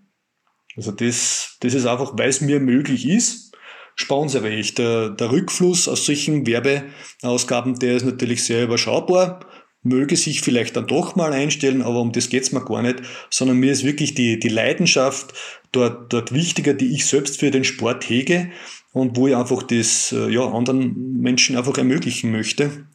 [0.76, 3.56] Also das, das ist einfach, weil es mir möglich ist,
[3.94, 4.74] sponsere ich.
[4.74, 9.40] Der, der Rückfluss aus solchen Werbeausgaben, der ist natürlich sehr überschaubar,
[9.82, 13.56] möge sich vielleicht dann doch mal einstellen, aber um das geht's mir gar nicht, sondern
[13.56, 15.32] mir ist wirklich die, die Leidenschaft
[15.76, 18.50] dort, dort wichtiger, die ich selbst für den Sport hege
[18.92, 22.86] und wo ich einfach das äh, ja, anderen Menschen einfach ermöglichen möchte.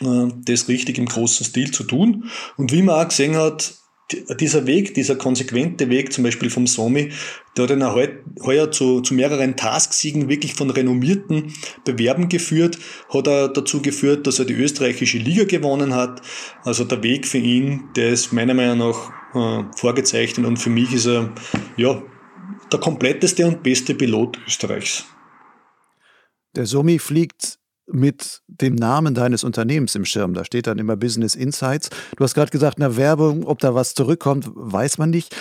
[0.00, 2.30] Äh, das richtig im großen Stil zu tun.
[2.56, 3.74] Und wie man auch gesehen hat,
[4.12, 7.12] dieser Weg, dieser konsequente Weg, zum Beispiel vom Somi,
[7.56, 7.84] der hat ihn
[8.42, 11.52] heuer zu, zu mehreren Tasksiegen wirklich von renommierten
[11.84, 12.78] Bewerben geführt,
[13.12, 16.22] hat er dazu geführt, dass er die österreichische Liga gewonnen hat.
[16.64, 20.92] Also der Weg für ihn, der ist meiner Meinung nach äh, vorgezeichnet und für mich
[20.92, 21.34] ist er,
[21.76, 22.02] ja,
[22.72, 25.06] der kompletteste und beste Pilot Österreichs.
[26.54, 27.57] Der Somi fliegt
[27.90, 30.34] mit dem Namen deines Unternehmens im Schirm.
[30.34, 31.90] Da steht dann immer Business Insights.
[32.16, 35.34] Du hast gerade gesagt, na Werbung, ob da was zurückkommt, weiß man nicht.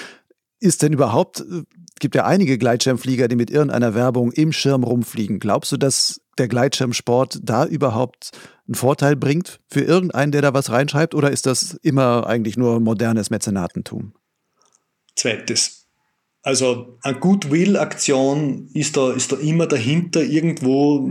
[0.59, 1.63] Ist denn überhaupt, äh,
[1.99, 5.39] gibt ja einige Gleitschirmflieger, die mit irgendeiner Werbung im Schirm rumfliegen.
[5.39, 8.31] Glaubst du, dass der Gleitschirmsport da überhaupt
[8.67, 11.15] einen Vorteil bringt für irgendeinen, der da was reinschreibt?
[11.15, 14.13] Oder ist das immer eigentlich nur modernes Mäzenatentum?
[15.15, 15.86] Zweites.
[16.47, 20.23] Also eine Goodwill-Aktion ist da, ist da immer dahinter.
[20.23, 21.05] Irgendwo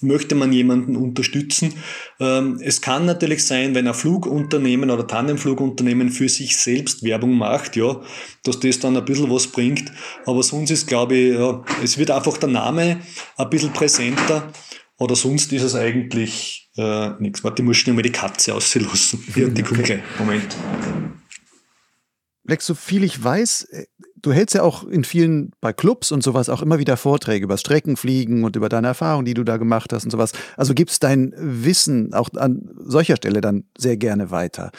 [0.00, 1.74] möchte man jemanden unterstützen.
[2.18, 7.76] Ähm, es kann natürlich sein, wenn ein Flugunternehmen oder Tandemflugunternehmen für sich selbst Werbung macht,
[7.76, 8.00] ja,
[8.42, 9.92] dass das dann ein bisschen was bringt.
[10.24, 13.02] Aber sonst ist, glaube ich, ja, es wird einfach der Name
[13.36, 14.50] ein bisschen präsenter.
[14.96, 17.44] Oder sonst ist es eigentlich äh, nichts.
[17.44, 19.22] Warte, ich muss schnell mal die Katze auslassen.
[19.36, 20.00] Ja, die kommt gleich.
[20.18, 20.56] Moment.
[22.44, 23.84] Lex, so viel ich weiß, äh,
[24.22, 27.58] du hältst ja auch in vielen, bei Clubs und sowas auch immer wieder Vorträge über
[27.58, 30.32] Streckenfliegen und über deine Erfahrungen, die du da gemacht hast und sowas.
[30.56, 34.70] Also gibst dein Wissen auch an solcher Stelle dann sehr gerne weiter.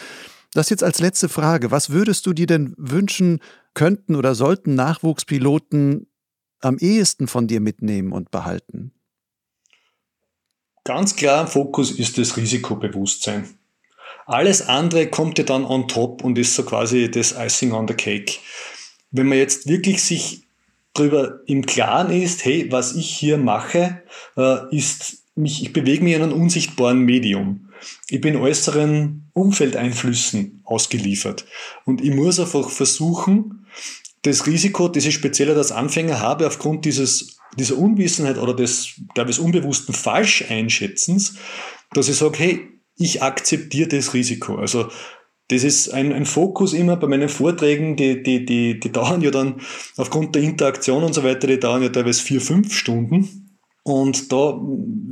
[0.54, 1.72] Das jetzt als letzte Frage.
[1.72, 3.40] Was würdest du dir denn wünschen,
[3.74, 6.08] könnten oder sollten Nachwuchspiloten
[6.60, 8.92] am ehesten von dir mitnehmen und behalten?
[10.84, 13.48] Ganz klar im Fokus ist das Risikobewusstsein.
[14.26, 17.94] Alles andere kommt ja dann on top und ist so quasi das Icing on the
[17.94, 18.40] Cake
[19.12, 20.44] wenn man jetzt wirklich sich
[20.94, 24.02] darüber im Klaren ist, hey, was ich hier mache,
[24.38, 27.70] äh, ist, mich, ich bewege mich in einem unsichtbaren Medium.
[28.10, 31.46] Ich bin äußeren Umfeldeinflüssen ausgeliefert.
[31.86, 33.66] Und ich muss einfach versuchen,
[34.22, 39.40] das Risiko, das ich speziell als Anfänger habe, aufgrund dieses, dieser Unwissenheit oder des, des
[39.40, 41.36] unbewussten Falscheinschätzens,
[41.94, 44.58] dass ich sage, hey, ich akzeptiere das Risiko.
[44.58, 44.90] Also
[45.52, 49.32] das ist ein, ein Fokus immer bei meinen Vorträgen, die, die, die, die dauern ja
[49.32, 49.62] dann
[49.98, 53.52] aufgrund der Interaktion und so weiter, die dauern ja teilweise vier, fünf Stunden.
[53.84, 54.62] Und da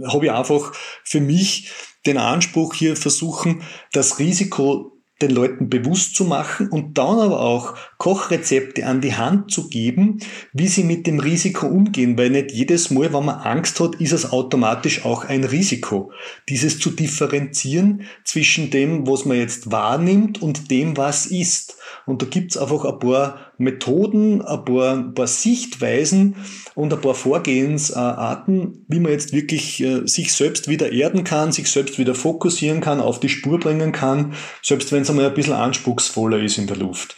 [0.07, 1.71] habe ich einfach für mich
[2.05, 7.75] den Anspruch hier versuchen, das Risiko den Leuten bewusst zu machen und dann aber auch
[7.97, 10.19] Kochrezepte an die Hand zu geben,
[10.53, 14.13] wie sie mit dem Risiko umgehen, weil nicht jedes Mal, wenn man Angst hat, ist
[14.13, 16.11] es automatisch auch ein Risiko.
[16.47, 21.75] Dieses zu differenzieren zwischen dem, was man jetzt wahrnimmt und dem, was ist.
[22.10, 26.38] Und da gibt's einfach ein paar Methoden, ein paar, ein paar Sichtweisen
[26.73, 31.69] und ein paar Vorgehensarten, wie man jetzt wirklich äh, sich selbst wieder erden kann, sich
[31.69, 34.34] selbst wieder fokussieren kann, auf die Spur bringen kann,
[34.64, 37.15] selbst wenn es einmal ein bisschen anspruchsvoller ist in der Luft.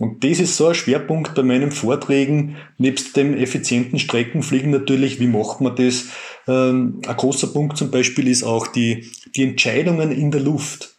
[0.00, 5.28] Und das ist so ein Schwerpunkt bei meinen Vorträgen, nebst dem effizienten Streckenfliegen natürlich, wie
[5.28, 6.06] macht man das?
[6.48, 10.93] Ähm, ein großer Punkt zum Beispiel ist auch die, die Entscheidungen in der Luft,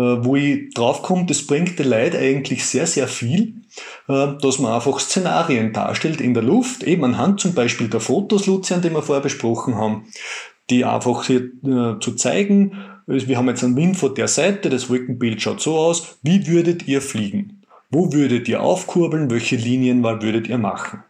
[0.00, 3.62] wo ich draufkomme, das bringt den Leid eigentlich sehr, sehr viel,
[4.08, 8.46] äh, dass man einfach Szenarien darstellt in der Luft, eben anhand zum Beispiel der Fotos,
[8.46, 10.06] Lucian, die wir vorher besprochen haben,
[10.70, 14.88] die einfach hier, äh, zu zeigen, wir haben jetzt einen Wind von der Seite, das
[14.88, 17.62] Wolkenbild schaut so aus, wie würdet ihr fliegen?
[17.90, 19.30] Wo würdet ihr aufkurbeln?
[19.30, 21.02] Welche Linien würdet ihr machen?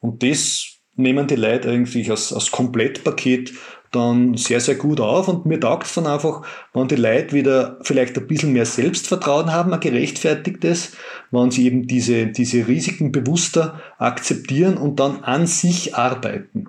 [0.00, 3.52] Und das nehmen die Leute eigentlich als, als Komplettpaket
[3.90, 6.42] dann sehr, sehr gut auf und mir taugt es dann einfach,
[6.74, 10.92] wenn die Leute wieder vielleicht ein bisschen mehr Selbstvertrauen haben, ein gerechtfertigtes,
[11.30, 16.66] wenn sie eben diese, diese Risiken bewusster akzeptieren und dann an sich arbeiten.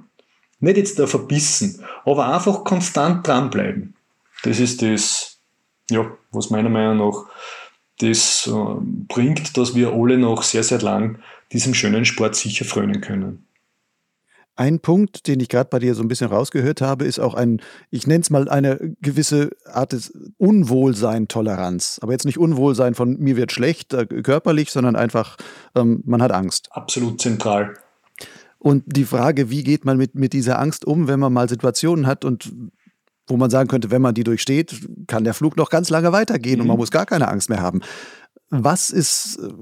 [0.59, 3.95] Nicht jetzt da verbissen, aber einfach konstant dranbleiben.
[4.43, 5.39] Das ist das,
[5.89, 7.25] ja, was meiner Meinung nach
[7.99, 11.19] das äh, bringt, dass wir alle noch sehr, sehr lang
[11.51, 13.45] diesem schönen Sport sicher frönen können.
[14.59, 17.61] Ein Punkt, den ich gerade bei dir so ein bisschen rausgehört habe, ist auch ein,
[17.91, 21.99] ich nenne es mal eine gewisse Art des Unwohlsein-Toleranz.
[22.01, 25.37] Aber jetzt nicht Unwohlsein von mir wird schlecht äh, körperlich, sondern einfach,
[25.75, 26.67] ähm, man hat Angst.
[26.71, 27.75] Absolut zentral.
[28.57, 32.05] Und die Frage, wie geht man mit, mit dieser Angst um, wenn man mal Situationen
[32.05, 32.51] hat und
[33.27, 34.75] wo man sagen könnte, wenn man die durchsteht,
[35.07, 36.63] kann der Flug noch ganz lange weitergehen mhm.
[36.63, 36.81] und man mhm.
[36.81, 37.79] muss gar keine Angst mehr haben.
[38.49, 39.53] Was ist äh,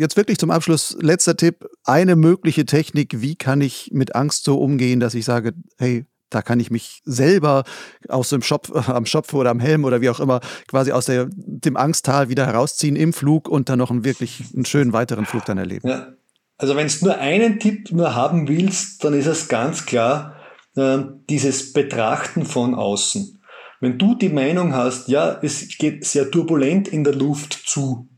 [0.00, 4.58] jetzt wirklich zum Abschluss letzter Tipp, eine mögliche Technik, wie kann ich mit Angst so
[4.58, 7.64] umgehen, dass ich sage, hey, da kann ich mich selber
[8.08, 11.28] aus dem Schopf, am Schopf oder am Helm oder wie auch immer quasi aus der,
[11.30, 15.44] dem Angsttal wieder herausziehen im Flug und dann noch einen wirklich einen schönen weiteren Flug
[15.44, 15.86] dann erleben.
[15.88, 16.14] Ja.
[16.56, 20.36] Also wenn du nur einen Tipp nur haben willst, dann ist es ganz klar,
[20.76, 20.98] äh,
[21.30, 23.40] dieses Betrachten von außen.
[23.80, 28.09] Wenn du die Meinung hast, ja, es geht sehr turbulent in der Luft zu,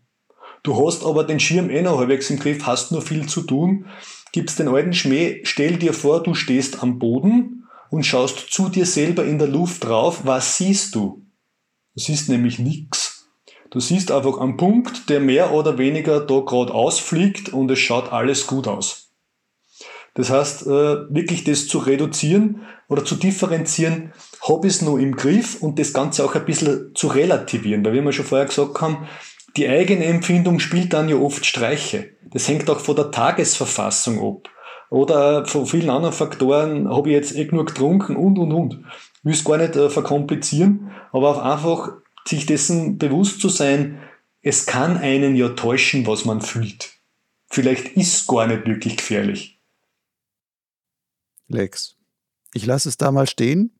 [0.62, 3.86] du hast aber den Schirm eh noch halbwegs im Griff, hast nur viel zu tun,
[4.32, 8.86] gibst den alten Schmäh, stell dir vor, du stehst am Boden und schaust zu dir
[8.86, 11.26] selber in der Luft drauf, was siehst du?
[11.94, 13.28] Du siehst nämlich nichts.
[13.70, 18.12] Du siehst einfach einen Punkt, der mehr oder weniger da gerade ausfliegt und es schaut
[18.12, 19.10] alles gut aus.
[20.14, 24.12] Das heißt, äh, wirklich das zu reduzieren oder zu differenzieren,
[24.46, 27.82] habe ich es nur im Griff und das Ganze auch ein bisschen zu relativieren.
[27.84, 29.08] Weil wie wir schon vorher gesagt haben,
[29.56, 32.10] die eigene Empfindung spielt dann ja oft Streiche.
[32.24, 34.48] Das hängt auch von der Tagesverfassung ab.
[34.90, 38.84] Oder von vielen anderen Faktoren, habe ich jetzt eh genug getrunken und, und, und.
[39.18, 41.92] Ich will es gar nicht äh, verkomplizieren, aber auch einfach
[42.26, 43.98] sich dessen bewusst zu sein,
[44.42, 46.90] es kann einen ja täuschen, was man fühlt.
[47.48, 49.60] Vielleicht ist es gar nicht wirklich gefährlich.
[51.48, 51.96] Lex.
[52.54, 53.78] Ich lasse es da mal stehen.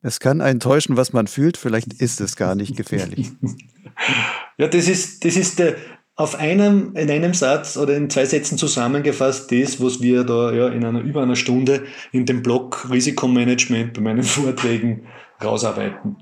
[0.00, 1.56] Es kann einen täuschen, was man fühlt.
[1.56, 3.30] Vielleicht ist es gar nicht gefährlich.
[4.58, 5.76] ja, das ist, das ist der,
[6.18, 10.68] auf einem, in einem Satz oder in zwei Sätzen zusammengefasst das, was wir da ja
[10.68, 15.06] in einer über einer Stunde in dem Blog Risikomanagement bei meinen Vorträgen
[15.42, 16.16] rausarbeiten.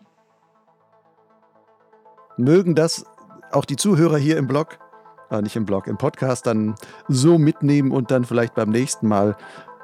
[2.36, 3.06] Mögen das
[3.50, 4.78] auch die Zuhörer hier im Blog,
[5.30, 6.74] äh, nicht im Blog, im Podcast dann
[7.08, 9.34] so mitnehmen und dann vielleicht beim nächsten Mal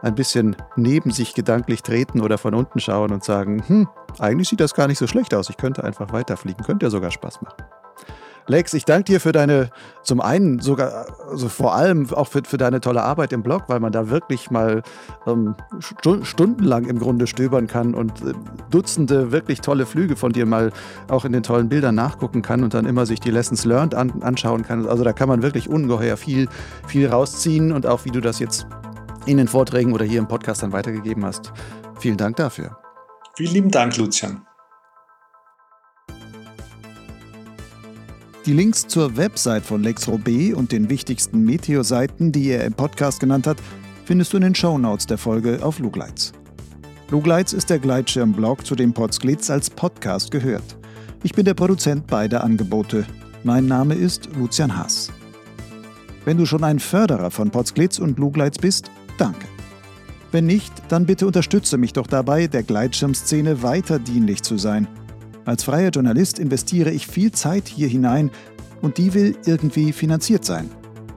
[0.02, 3.88] ein bisschen neben sich gedanklich treten oder von unten schauen und sagen, hm,
[4.18, 7.10] eigentlich sieht das gar nicht so schlecht aus, ich könnte einfach weiterfliegen, könnte ja sogar
[7.10, 7.64] Spaß machen.
[8.46, 9.70] Lex, ich danke dir für deine,
[10.02, 13.80] zum einen sogar, also vor allem auch für, für deine tolle Arbeit im Blog, weil
[13.80, 14.82] man da wirklich mal
[15.26, 18.32] ähm, stundenlang im Grunde stöbern kann und äh,
[18.70, 20.72] Dutzende wirklich tolle Flüge von dir mal
[21.08, 24.22] auch in den tollen Bildern nachgucken kann und dann immer sich die Lessons learned an,
[24.22, 24.86] anschauen kann.
[24.86, 26.48] Also da kann man wirklich ungeheuer viel,
[26.86, 28.66] viel rausziehen und auch wie du das jetzt
[29.26, 31.52] in den Vorträgen oder hier im Podcast dann weitergegeben hast.
[31.98, 32.76] Vielen Dank dafür.
[33.36, 34.42] Vielen lieben Dank, Lucian.
[38.44, 43.20] Die Links zur Website von Lex Robé und den wichtigsten Meteor-Seiten, die er im Podcast
[43.20, 43.58] genannt hat,
[44.04, 46.32] findest du in den Shownotes der Folge auf Lugleitz.
[47.10, 50.76] Lugleitz ist der Gleitschirmblog, zu dem Potsglitz als Podcast gehört.
[51.22, 53.06] Ich bin der Produzent beider Angebote.
[53.44, 55.12] Mein Name ist Lucian Haas.
[56.24, 59.46] Wenn du schon ein Förderer von Potsglitz und Lugleitz bist, Danke.
[60.32, 64.88] Wenn nicht, dann bitte unterstütze mich doch dabei, der Gleitschirmszene weiter dienlich zu sein.
[65.44, 68.30] Als freier Journalist investiere ich viel Zeit hier hinein,
[68.82, 70.68] Und die will irgendwie finanziert sein.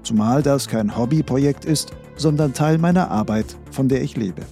[0.04, 4.44] Zumal das kein Hobbyprojekt ist, sondern Teil meiner Arbeit, von der ich lebe.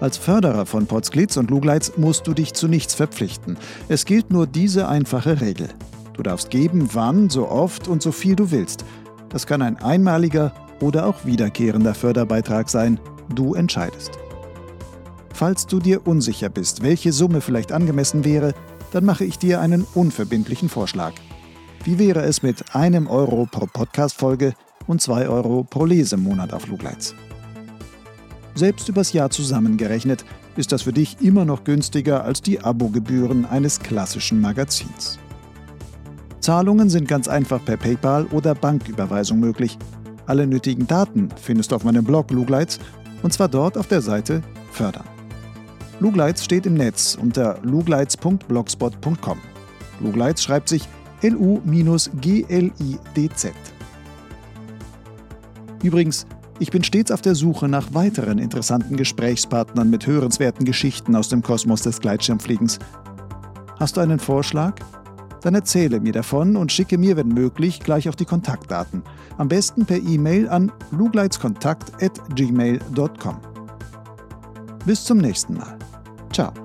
[0.00, 3.58] Als Förderer von Potsglitz und Lugleitz musst du dich zu nichts verpflichten.
[3.88, 5.68] Es gilt nur diese einfache Regel.
[6.14, 8.84] Du darfst geben, wann, so oft und so viel du willst.
[9.28, 12.98] Das kann ein einmaliger oder auch wiederkehrender Förderbeitrag sein.
[13.34, 14.23] Du entscheidest.
[15.34, 18.54] Falls du dir unsicher bist, welche Summe vielleicht angemessen wäre,
[18.92, 21.12] dann mache ich dir einen unverbindlichen Vorschlag.
[21.82, 24.54] Wie wäre es mit einem Euro pro Podcast-Folge
[24.86, 27.16] und zwei Euro pro Lesemonat auf Lugleitz?
[28.54, 30.24] Selbst übers Jahr zusammengerechnet
[30.56, 35.18] ist das für dich immer noch günstiger als die Abogebühren eines klassischen Magazins.
[36.38, 39.78] Zahlungen sind ganz einfach per PayPal oder Banküberweisung möglich.
[40.26, 42.78] Alle nötigen Daten findest du auf meinem Blog Lugleitz
[43.24, 44.40] und zwar dort auf der Seite
[44.70, 45.04] Fördern.
[46.00, 49.38] Lugleitz steht im Netz unter lugleitz.blogspot.com.
[50.00, 50.88] Lugleitz schreibt sich
[51.22, 52.22] L-U-G-L-I-D-Z.
[55.82, 56.26] Übrigens,
[56.58, 61.42] ich bin stets auf der Suche nach weiteren interessanten Gesprächspartnern mit hörenswerten Geschichten aus dem
[61.42, 62.78] Kosmos des Gleitschirmfliegens.
[63.78, 64.74] Hast du einen Vorschlag?
[65.42, 69.02] Dann erzähle mir davon und schicke mir, wenn möglich, gleich auch die Kontaktdaten.
[69.36, 73.36] Am besten per E-Mail an lugleitzkontakt.gmail.com.
[74.86, 75.76] Bis zum nächsten Mal.
[76.34, 76.63] Ciao.